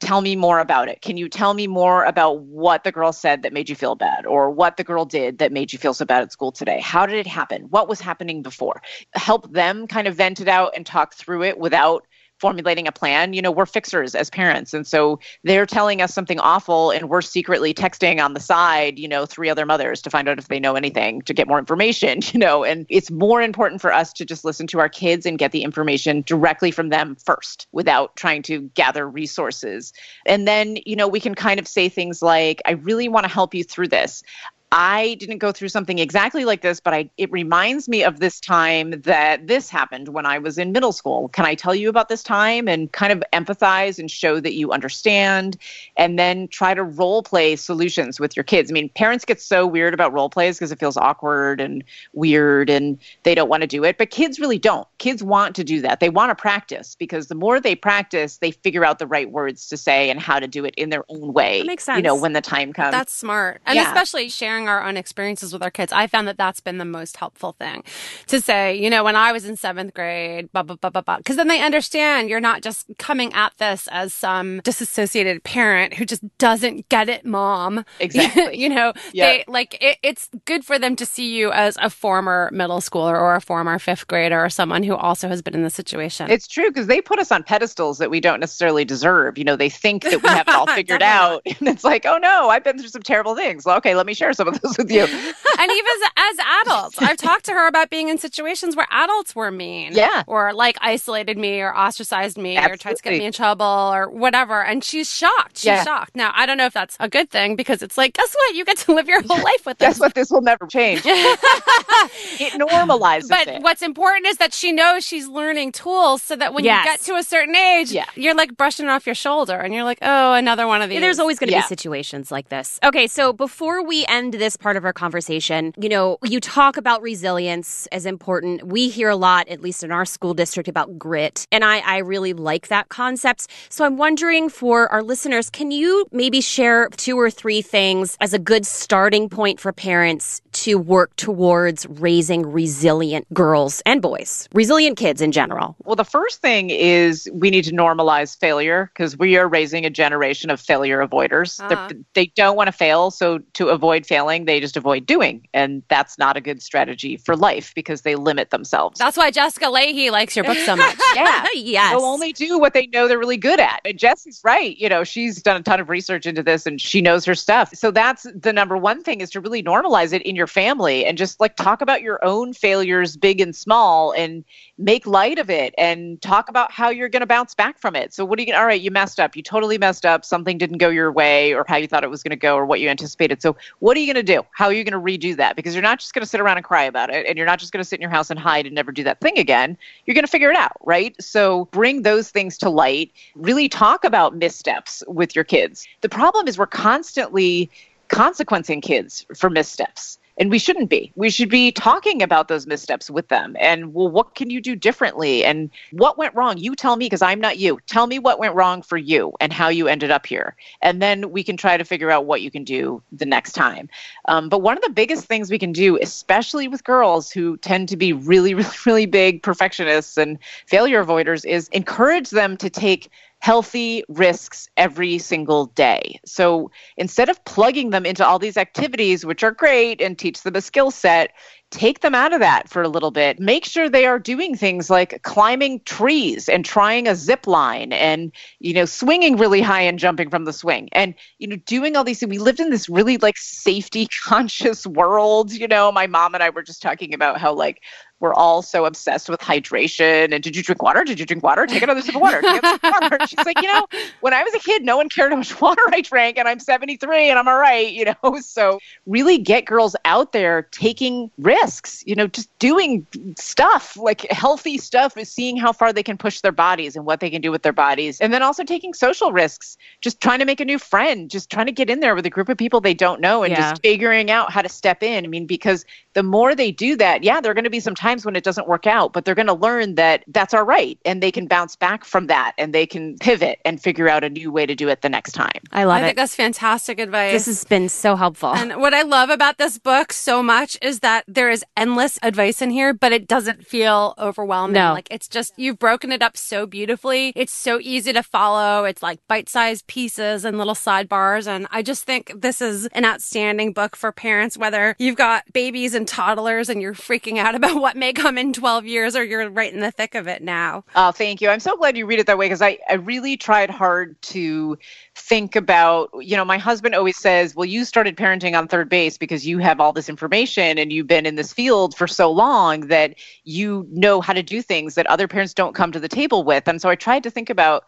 [0.00, 1.02] Tell me more about it.
[1.02, 4.24] Can you tell me more about what the girl said that made you feel bad
[4.24, 6.78] or what the girl did that made you feel so bad at school today?
[6.80, 7.62] How did it happen?
[7.70, 8.80] What was happening before?
[9.14, 12.06] Help them kind of vent it out and talk through it without
[12.38, 13.32] formulating a plan.
[13.32, 14.72] You know, we're fixers as parents.
[14.74, 19.08] And so they're telling us something awful and we're secretly texting on the side, you
[19.08, 22.20] know, three other mothers to find out if they know anything, to get more information,
[22.32, 25.38] you know, and it's more important for us to just listen to our kids and
[25.38, 29.92] get the information directly from them first without trying to gather resources.
[30.26, 33.32] And then, you know, we can kind of say things like, I really want to
[33.32, 34.22] help you through this.
[34.70, 38.38] I didn't go through something exactly like this, but I, it reminds me of this
[38.38, 41.28] time that this happened when I was in middle school.
[41.30, 44.70] Can I tell you about this time and kind of empathize and show that you
[44.70, 45.56] understand
[45.96, 48.70] and then try to role play solutions with your kids?
[48.70, 52.68] I mean, parents get so weird about role plays because it feels awkward and weird
[52.68, 54.86] and they don't want to do it, but kids really don't.
[54.98, 56.00] Kids want to do that.
[56.00, 59.68] They want to practice because the more they practice, they figure out the right words
[59.68, 61.60] to say and how to do it in their own way.
[61.60, 61.96] That makes sense.
[61.96, 62.92] You know, when the time comes.
[62.92, 63.62] That's smart.
[63.64, 63.86] And Yeah.
[63.86, 65.92] especially sharing our own experiences with our kids.
[65.92, 67.84] I found that that's been the most helpful thing
[68.28, 71.18] to say, you know, when I was in seventh grade, blah, blah, blah, blah, blah.
[71.24, 76.04] Cause then they understand you're not just coming at this as some disassociated parent who
[76.06, 77.84] just doesn't get it, mom.
[78.00, 78.56] Exactly.
[78.58, 79.26] you know, Yeah.
[79.26, 83.12] they like, it, it's good for them to see you as a former middle schooler
[83.20, 86.30] or a former fifth grader or someone who also has been in the situation.
[86.30, 89.36] It's true because they put us on pedestals that we don't necessarily deserve.
[89.36, 91.42] You know, they think that we have it all figured out.
[91.58, 93.64] And it's like, oh no, I've been through some terrible things.
[93.64, 95.02] Well, okay, let me share some of those with you.
[95.58, 99.34] and even as, as adults, I've talked to her about being in situations where adults
[99.36, 100.22] were mean, Yeah.
[100.26, 104.08] or like isolated me, or ostracized me, or tried to get me in trouble, or
[104.10, 104.62] whatever.
[104.62, 105.58] And she's shocked.
[105.58, 105.84] She's Yeah.
[105.84, 106.16] shocked.
[106.16, 108.54] Now I don't know if that's a good thing because it's like, guess what?
[108.54, 109.88] You get to live your whole life with this.
[109.94, 110.14] Guess what?
[110.14, 111.02] This will never change.
[111.06, 113.62] it normalizes But it.
[113.62, 116.84] what's important is that she knows she's learning tools so that when Yes.
[116.84, 118.04] you get to a certain age, Yeah.
[118.14, 120.96] you're like brushing it off your shoulder and you're like, oh, another one of these.
[120.96, 121.62] Yeah, There's always going to Yeah.
[121.62, 122.78] be situations like this.
[122.84, 127.02] Okay, so before we end this part of our conversation, you know, you talk about
[127.02, 128.66] resilience as important.
[128.66, 131.46] We hear a lot, at least in our school district, about grit.
[131.52, 133.48] And I, I really like that concept.
[133.68, 138.32] So I'm wondering for our listeners, can you maybe share two or three things as
[138.32, 144.96] a good starting point for parents to work towards raising resilient girls and boys, resilient
[144.96, 145.76] kids in general?
[145.84, 149.90] Well, the first thing is we need to normalize failure because we are raising a
[149.90, 151.60] generation of failure avoiders.
[151.60, 151.90] Uh-huh.
[152.14, 153.10] They don't want to fail.
[153.10, 155.46] So, to avoid failing, they just avoid doing.
[155.54, 158.98] And that's not a good strategy for life because they limit themselves.
[158.98, 160.96] That's why Jessica Lahey likes your book so much.
[161.14, 161.46] yeah.
[161.54, 161.92] yes.
[161.92, 163.80] They'll only do what they know they're really good at.
[163.84, 164.76] And Jesse's right.
[164.76, 167.70] You know, she's done a ton of research into this and she knows her stuff.
[167.74, 171.18] So that's the number one thing is to really normalize it in your family and
[171.18, 174.44] just like talk about your own failures, big and small, and
[174.78, 178.14] make light of it and talk about how you're going to bounce back from it.
[178.14, 179.36] So, what are you all right, you messed up.
[179.36, 180.24] You totally messed up.
[180.24, 182.64] Something didn't go your way or how you thought it was going to go or
[182.64, 183.42] what you anticipated.
[183.42, 184.44] So, what are you going to do?
[184.52, 185.56] How are you going to redo that?
[185.56, 187.58] Because you're not just going to sit around and cry about it and you're not
[187.58, 189.76] just going to sit in your house and hide and never do that thing again.
[190.06, 191.14] You're going to figure it out, right?
[191.22, 193.12] So, bring those things to light.
[193.34, 195.86] Really talk about missteps with your kids.
[196.00, 197.70] The problem is we're constantly
[198.08, 201.12] consequencing kids for missteps and we shouldn't be.
[201.16, 204.74] We should be talking about those missteps with them and well what can you do
[204.76, 206.58] differently and what went wrong?
[206.58, 207.78] You tell me because I'm not you.
[207.86, 210.56] Tell me what went wrong for you and how you ended up here.
[210.82, 213.88] And then we can try to figure out what you can do the next time.
[214.26, 217.88] Um, but one of the biggest things we can do, especially with girls who tend
[217.88, 223.10] to be really, really, really big perfectionists and failure avoiders, is encourage them to take
[223.40, 226.20] healthy risks every single day.
[226.24, 230.56] So instead of plugging them into all these activities, which are great and teach them
[230.56, 231.32] a skill set,
[231.70, 233.38] take them out of that for a little bit.
[233.38, 238.32] Make sure they are doing things like climbing trees and trying a zip line and,
[238.58, 242.04] you know, swinging really high and jumping from the swing and, you know, doing all
[242.04, 242.30] these things.
[242.30, 245.52] We lived in this really like safety conscious world.
[245.52, 247.82] You know, my mom and I were just talking about how like
[248.20, 251.04] we're all so obsessed with hydration and did you drink water?
[251.04, 251.66] Did you drink water?
[251.66, 252.38] Take another sip of water.
[252.40, 253.18] Another sip of water.
[253.26, 253.86] She's like, you know,
[254.20, 256.58] when I was a kid, no one cared how much water I drank, and I'm
[256.58, 258.14] 73 and I'm all right, you know.
[258.40, 263.06] So really get girls out there taking risks, you know, just doing
[263.36, 267.20] stuff like healthy stuff is seeing how far they can push their bodies and what
[267.20, 268.20] they can do with their bodies.
[268.20, 271.66] And then also taking social risks, just trying to make a new friend, just trying
[271.66, 273.70] to get in there with a group of people they don't know and Yeah.
[273.70, 275.24] just figuring out how to step in.
[275.24, 275.84] I mean, because
[276.18, 278.42] the more they do that, yeah, there are going to be some times when it
[278.42, 280.98] doesn't work out, but they're going to learn that that's all right.
[281.04, 284.28] And they can bounce back from that and they can pivot and figure out a
[284.28, 285.60] new way to do it the next time.
[285.70, 286.00] I love it.
[286.00, 287.30] I think that's fantastic advice.
[287.34, 288.52] This has been so helpful.
[288.52, 292.60] And what I love about this book so much is that there is endless advice
[292.60, 294.74] in here, but it doesn't feel overwhelming.
[294.74, 294.94] No.
[294.94, 297.32] Like it's just, you've broken it up so beautifully.
[297.36, 298.86] It's so easy to follow.
[298.86, 301.46] It's like bite sized pieces and little sidebars.
[301.46, 305.94] And I just think this is an outstanding book for parents, whether you've got babies
[305.94, 309.48] and toddlers and you're freaking out about what may come in 12 years or you're
[309.50, 310.84] right in the thick of it now.
[310.96, 311.48] Oh, thank you.
[311.50, 314.78] I'm so glad you read it that way because I, I really tried hard to
[315.14, 319.18] think about, you know, my husband always says, well, you started parenting on third base
[319.18, 322.88] because you have all this information and you've been in this field for so long
[322.88, 326.42] that you know how to do things that other parents don't come to the table
[326.42, 326.66] with.
[326.66, 327.84] And so I tried to think about,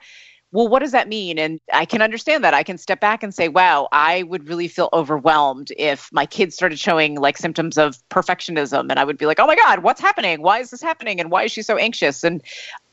[0.52, 1.38] well, what does that mean?
[1.38, 2.54] And I can understand that.
[2.54, 6.56] I can step back and say, wow, I would really feel overwhelmed if my kids
[6.56, 8.90] started showing like symptoms of perfectionism.
[8.90, 10.42] And I would be like, oh my God, what's happening?
[10.42, 11.20] Why is this happening?
[11.20, 12.24] And why is she so anxious?
[12.24, 12.42] And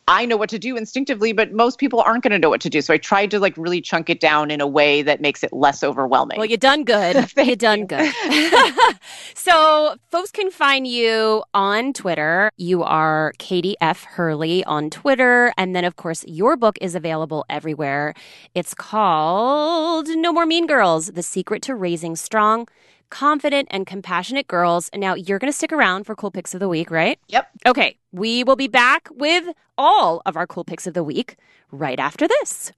[0.10, 2.70] I know what to do instinctively, but most people aren't going to know what to
[2.70, 2.80] do.
[2.80, 5.52] So I tried to like really chunk it down in a way that makes it
[5.52, 6.38] less overwhelming.
[6.38, 7.30] Well, you done good.
[7.38, 8.14] you done good.
[9.34, 12.52] so, folks can find you on Twitter.
[12.56, 14.06] You are Katie F.
[14.06, 15.54] Hurley on Twitter.
[15.58, 18.14] And then, of course, your book is available everywhere.
[18.56, 22.70] It's called No More Mean Girls The Secret to Raising Strong,
[23.10, 24.90] Confident, and Compassionate Girls.
[24.94, 27.20] And now you're going to stick around for Cool Picks of the Week, right?
[27.28, 27.50] Yep.
[27.66, 27.98] Okay.
[28.12, 29.46] We will be back with
[29.78, 31.36] all of our Cool Picks of the Week
[31.72, 32.72] right after this.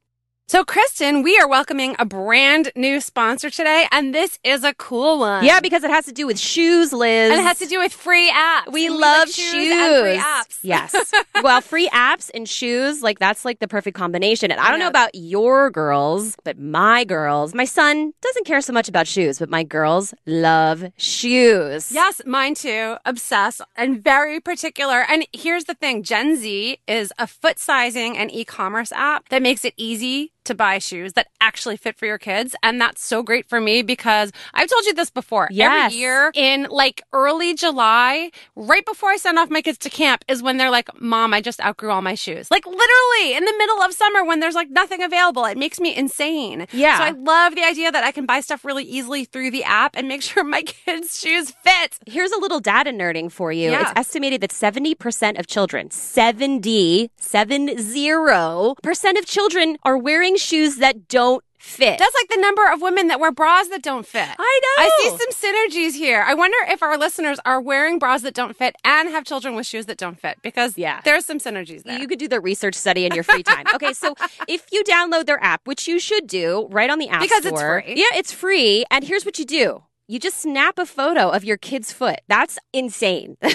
[0.50, 5.20] So, Kristen, we are welcoming a brand new sponsor today, and this is a cool
[5.20, 5.44] one.
[5.44, 7.30] Yeah, because it has to do with shoes, Liz.
[7.30, 8.72] and it has to do with free apps.
[8.72, 9.70] We And love like shoes.
[9.72, 10.58] and free apps.
[10.62, 11.14] Yes.
[11.44, 14.50] well, free apps and shoes, like that's like the perfect combination.
[14.50, 14.90] And I don't know know.
[14.90, 19.50] about your girls, but my girls, my son doesn't care so much about shoes, but
[19.50, 21.92] my girls love shoes.
[21.92, 22.96] Yes, mine too.
[23.04, 25.04] Obsessed and very particular.
[25.08, 29.64] And here's the thing Jenzy is a foot sizing and e commerce app that makes
[29.64, 32.54] it easy to buy shoes that actually fit for your kids.
[32.62, 35.48] And that's so great for me because I've told you this before.
[35.50, 35.86] Yes.
[35.86, 40.24] Every year in like early July, right before I send off my kids to camp,
[40.28, 42.50] is when they're like, Mom, I just outgrew all my shoes.
[42.50, 45.44] Like literally in the middle of summer when there's like nothing available.
[45.44, 46.66] It makes me insane.
[46.72, 46.98] Yeah.
[46.98, 49.96] So I love the idea that I can buy stuff really easily through the app
[49.96, 51.98] and make sure my kids' shoes fit.
[52.06, 53.70] Here's a little data nerding for you.
[53.70, 53.82] Yeah.
[53.82, 61.44] It's estimated that 70% of children, 70, 70% of children are wearing shoes that don't
[61.58, 61.98] fit.
[61.98, 64.26] That's like the number of women that wear bras that don't fit.
[64.38, 64.84] I know.
[64.84, 66.24] I see some synergies here.
[66.26, 69.66] I wonder if our listeners are wearing bras that don't fit and have children with
[69.66, 71.02] shoes that don't fit because Yeah.
[71.04, 71.98] there's some synergies there.
[71.98, 73.66] You could do the research study in your free time.
[73.74, 74.14] Okay, so
[74.48, 77.60] if you download their app, which you should do right on the app Because it's
[77.60, 77.94] free.
[77.94, 78.84] Yeah, it's free.
[78.90, 82.20] And here's what you do: you just snap a photo of your kid's foot.
[82.26, 83.36] That's insane.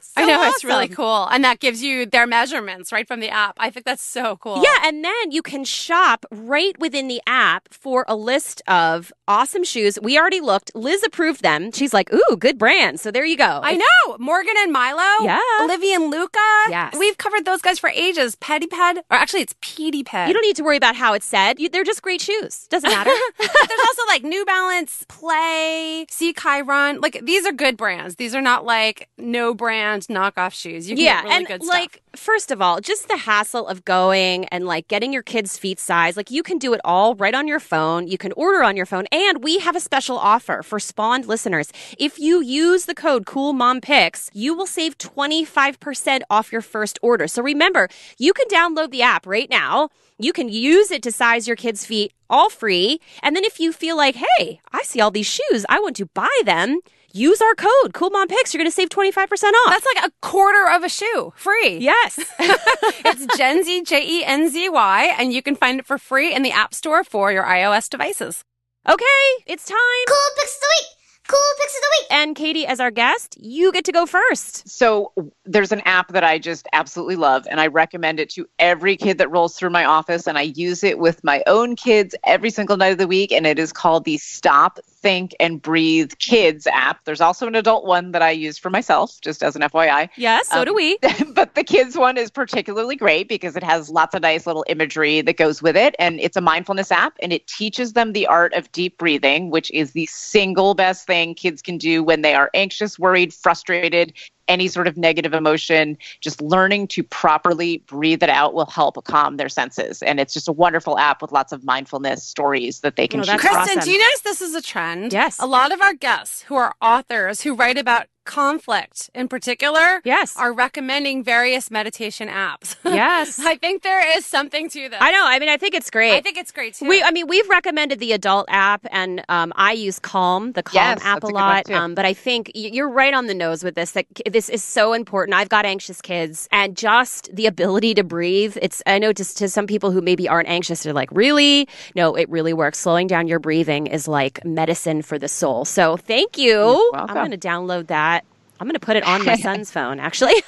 [0.00, 1.26] That's I know it's really cool.
[1.30, 3.56] And that gives you their measurements right from the app.
[3.58, 4.62] I think that's so cool.
[4.62, 9.64] Yeah, and then you can shop right within the app for a list of awesome
[9.64, 9.98] shoes.
[10.02, 10.72] We already looked.
[10.74, 11.72] Liz approved them.
[11.72, 13.60] She's like, "Ooh, good brand." So there you go.
[13.62, 14.16] I know.
[14.18, 15.24] Morgan and Milo.
[15.24, 15.38] Yeah.
[15.62, 16.38] Olivia and Luca.
[16.68, 16.94] Yes.
[16.98, 18.36] We've covered those guys for ages.
[18.36, 18.98] Petty Ped.
[19.10, 20.28] Or actually, it's Petey Ped.
[20.28, 21.60] You don't need to worry about how it's said.
[21.60, 22.66] You, they're just great shoes.
[22.68, 23.10] Doesn't matter.
[23.38, 23.50] there's
[23.88, 27.00] also like New Balance, Play, See Kai Run.
[27.00, 28.16] Like these are good brands.
[28.16, 30.88] These are not like no brand knockoff shoes.
[30.88, 31.74] You can yeah, get really and good stuff.
[31.74, 35.78] like first of all, just the hassle of going and like getting your kids' feet
[35.78, 36.16] size.
[36.16, 38.08] Like you can do it all right on your phone.
[38.08, 41.72] You can order on your phone, and we have a special offer for Spawned listeners.
[41.98, 46.98] If you use the code CoolMomPicks, you will save twenty five percent off your first
[47.02, 47.26] order.
[47.26, 47.88] So remember,
[48.18, 49.90] you can download the app right now.
[50.18, 53.00] You can use it to size your kids' feet all free.
[53.22, 56.06] And then if you feel like, hey, I see all these shoes, I want to
[56.06, 56.80] buy them,
[57.12, 58.52] use our code CoolMomPicks.
[58.52, 59.52] You're going to save 25% off.
[59.66, 61.78] that's like a quarter of a shoe free.
[61.78, 62.18] yes.
[62.38, 66.42] it's Jenzy, J E N Z Y, and you can find it for free in
[66.42, 68.44] the App Store for your iOS devices.
[68.88, 69.04] okay,
[69.46, 69.78] it's time.
[70.06, 70.99] Cool picks of the week.
[71.30, 72.06] Cool picks of the week.
[72.10, 74.68] And Katie, as our guest, you get to go first.
[74.68, 75.12] So
[75.44, 79.18] there's an app that I just absolutely love, and I recommend it to every kid
[79.18, 80.26] that rolls through my office.
[80.26, 83.30] And I use it with my own kids every single night of the week.
[83.30, 87.04] And it is called the Stop, Think, and Breathe Kids app.
[87.04, 90.08] There's also an adult one that I use for myself, just as an FYI.
[90.16, 90.98] Yes, so Um, do we.
[91.32, 95.20] but the kids one is particularly great because it has lots of nice little imagery
[95.20, 95.94] that goes with it.
[96.00, 99.70] And it's a mindfulness app and it teaches them the art of deep breathing, which
[99.70, 104.12] is the single best thing kids can do when they are anxious, worried, frustrated,
[104.48, 105.96] any sort of negative emotion.
[106.20, 110.02] Just learning to properly breathe it out will help calm their senses.
[110.02, 113.24] And it's just a wonderful app with lots of mindfulness stories that they can Oh,
[113.24, 113.40] choose.
[113.40, 113.80] Kristen, awesome.
[113.84, 115.12] do you notice this is a trend?
[115.12, 115.38] Yes.
[115.38, 120.36] A lot of our guests who are authors who write about conflict in particular Yes.
[120.36, 122.76] are recommending various meditation apps.
[123.00, 123.38] Yes.
[123.40, 124.98] I think there is something to this.
[125.00, 125.24] I know.
[125.24, 126.12] I mean, I think it's great.
[126.12, 126.88] I think it's great too.
[126.88, 130.74] We, I mean, we've recommended the adult app, and um, I use Calm, the Calm
[130.74, 131.64] Yes, app a a good one, lot.
[131.66, 131.74] too.
[131.74, 133.92] Um, but I think you're right on the nose with this.
[133.92, 135.34] That this is so important.
[135.36, 138.56] I've got anxious kids, and just the ability to breathe.
[138.60, 141.68] It's I know just to some people who maybe aren't anxious, they're like, really?
[141.94, 142.78] No, it really works.
[142.78, 145.64] Slowing down your breathing is like medicine for the soul.
[145.64, 146.50] So thank you.
[146.92, 148.19] You're I'm going to download that.
[148.60, 150.34] I'm going to put it on my son's phone, actually.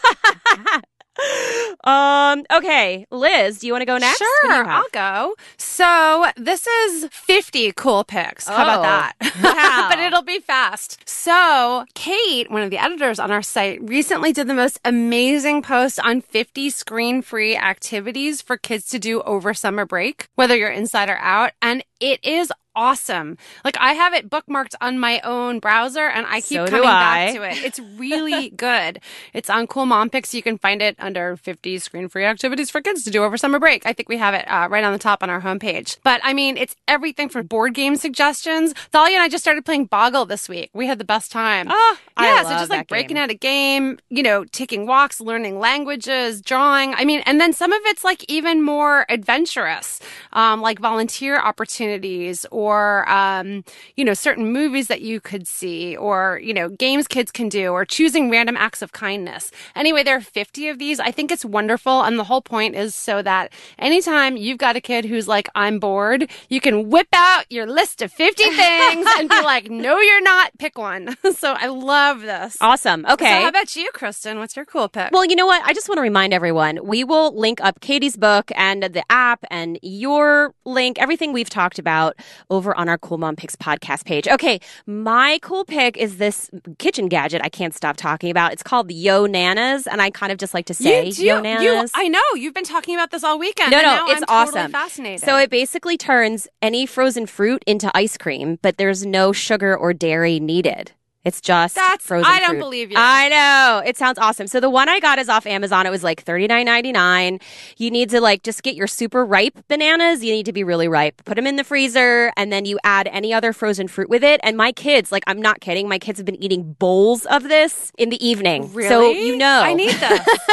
[1.85, 2.45] um.
[2.51, 4.19] Okay, Liz, do you want to go next?
[4.19, 4.65] Sure.
[4.67, 5.35] I'll go.
[5.59, 8.49] So this is 50 cool picks.
[8.49, 9.13] How about Oh, that?
[9.43, 9.89] wow.
[9.91, 11.07] but it'll be fast.
[11.07, 16.01] So Kate, one of the editors on our site, recently did the most amazing post
[16.01, 21.19] on 50 screen-free activities for kids to do over summer break, whether you're inside or
[21.19, 21.53] out.
[21.61, 23.37] And it is awesome.
[23.64, 27.35] Like I have it bookmarked on my own browser and I keep So coming back
[27.35, 27.62] to it.
[27.64, 29.01] It's really good.
[29.33, 30.35] It's on Cool Mom Picks.
[30.35, 33.59] You can find it under 50 screen free activities for kids to do over summer
[33.59, 33.85] break.
[33.87, 35.99] I think we have it uh, right on the top on our homepage.
[36.03, 38.73] But I mean, it's everything from board game suggestions.
[38.91, 40.70] Thalia and I just started playing Boggle this week.
[40.73, 41.68] We had the best time.
[41.70, 43.25] Oh, I yeah, so just like breaking game.
[43.25, 46.95] out a game, you know, taking walks, learning languages, drawing.
[46.95, 50.01] I mean, and then some of it's like even more adventurous,
[50.33, 52.62] um, like volunteer opportunities or,
[53.09, 53.65] um,
[53.97, 57.73] you know, certain movies that you could see or, you know, games kids can do
[57.73, 59.51] or choosing random acts of kindness.
[59.75, 61.01] Anyway, there are 50 of these.
[61.01, 62.03] I think it's wonderful.
[62.03, 65.79] And the whole point is so that anytime you've got a kid who's like, I'm
[65.79, 70.23] bored, you can whip out your list of 50 things and be like, no, you're
[70.23, 70.57] not.
[70.59, 71.17] Pick one.
[71.37, 72.57] so I love this.
[72.61, 73.05] Awesome.
[73.09, 73.43] So Okay.
[73.43, 74.39] how about you, Kristen?
[74.39, 75.11] What's your cool pick?
[75.13, 75.63] well, you know what?
[75.65, 79.45] I just want to remind everyone we will link up Katie's book and the app
[79.51, 82.17] and your link, everything we've talked about
[82.53, 84.28] over on our Cool Mom Picks podcast page.
[84.28, 84.61] Okay.
[84.86, 88.53] My cool pick is this kitchen gadget I can't stop talking about.
[88.53, 89.86] It's called Yonanas.
[89.90, 91.24] And I kind of just like to say you do.
[91.24, 91.90] Yo You, Nanas.
[91.94, 93.70] I know you've been talking about this all weekend.
[93.70, 94.72] No, and no, now it's I'm totally awesome.
[94.72, 95.20] Fascinated.
[95.20, 99.92] So it basically turns any frozen fruit into ice cream, but there's no sugar or
[99.94, 100.92] dairy needed.
[101.25, 102.59] It's just That's- frozen I don't fruit.
[102.59, 102.97] believe you.
[102.99, 103.83] I know.
[103.87, 104.47] It sounds awesome.
[104.49, 105.87] So the one I got is off Amazon.
[105.87, 107.39] It was like thirty nine ninety nine.
[107.77, 110.25] You need to like just get your super ripe bananas.
[110.25, 111.25] You need to be really ripe.
[111.25, 114.41] Put them in the freezer, and then you add any other frozen fruit with it.
[114.43, 117.93] And my kids, like I'm not kidding, my kids have been eating bowls of this
[117.99, 118.73] in the evening.
[118.73, 118.89] Really?
[118.89, 120.01] So you know, I need this.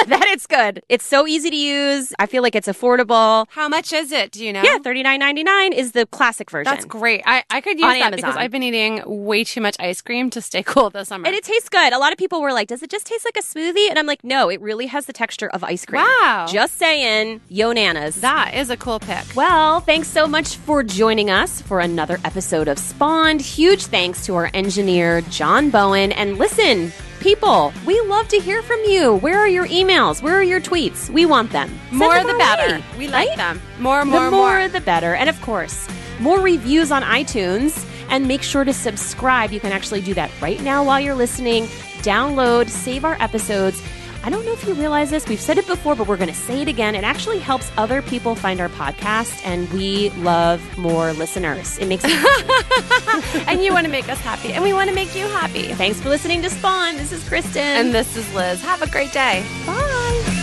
[0.08, 0.84] that it's good.
[0.88, 2.14] It's so easy to use.
[2.20, 3.48] I feel like it's affordable.
[3.50, 4.32] How much is it?
[4.32, 4.62] Do you know?
[4.64, 6.72] Yeah, thirty nine ninety nine is the classic version.
[6.72, 7.24] That's great.
[7.26, 10.42] I, I could use that because I've been eating way too much ice cream to
[10.42, 11.26] stay cool this summer.
[11.28, 11.94] And it tastes good.
[11.94, 14.06] A lot of people were like, "Does it just taste like a smoothie?" And I'm
[14.06, 16.48] like, "No, it really has the texture of ice cream." Wow.
[16.50, 18.16] Just saying, yo nanas.
[18.22, 19.24] that is a cool pick.
[19.36, 23.42] Well, thanks so much for joining us for another episode of Spawned.
[23.42, 26.12] Huge thanks to our engineer, John Bowen.
[26.14, 29.16] And listen, People, we love to hear from you.
[29.16, 30.22] Where are your emails?
[30.24, 31.10] Where are your tweets?
[31.10, 31.68] We want them.
[31.90, 32.76] Send More them the better.
[32.78, 33.38] way, We like right?
[33.38, 33.62] them.
[33.78, 35.16] More, more, the more, the better.
[35.16, 35.86] And of course,
[36.22, 37.86] more reviews on iTunes.
[38.10, 39.52] And make sure to subscribe.
[39.52, 41.66] You can actually do that right now while you're listening.
[42.02, 43.82] Download, save our episodes.
[44.24, 45.28] I don't know if you realize this.
[45.28, 46.94] We've said it before, but we're going to say it again.
[46.94, 51.78] It actually helps other people find our podcast, and we love more listeners.
[51.78, 52.04] It makes
[53.48, 55.74] and you want to make us happy, and we want to make you happy.
[55.74, 56.98] Thanks for listening to Spawn.
[56.98, 57.62] This is Kristen.
[57.62, 58.62] And this is Liz.
[58.62, 59.46] Have a great day.
[59.66, 60.39] bye.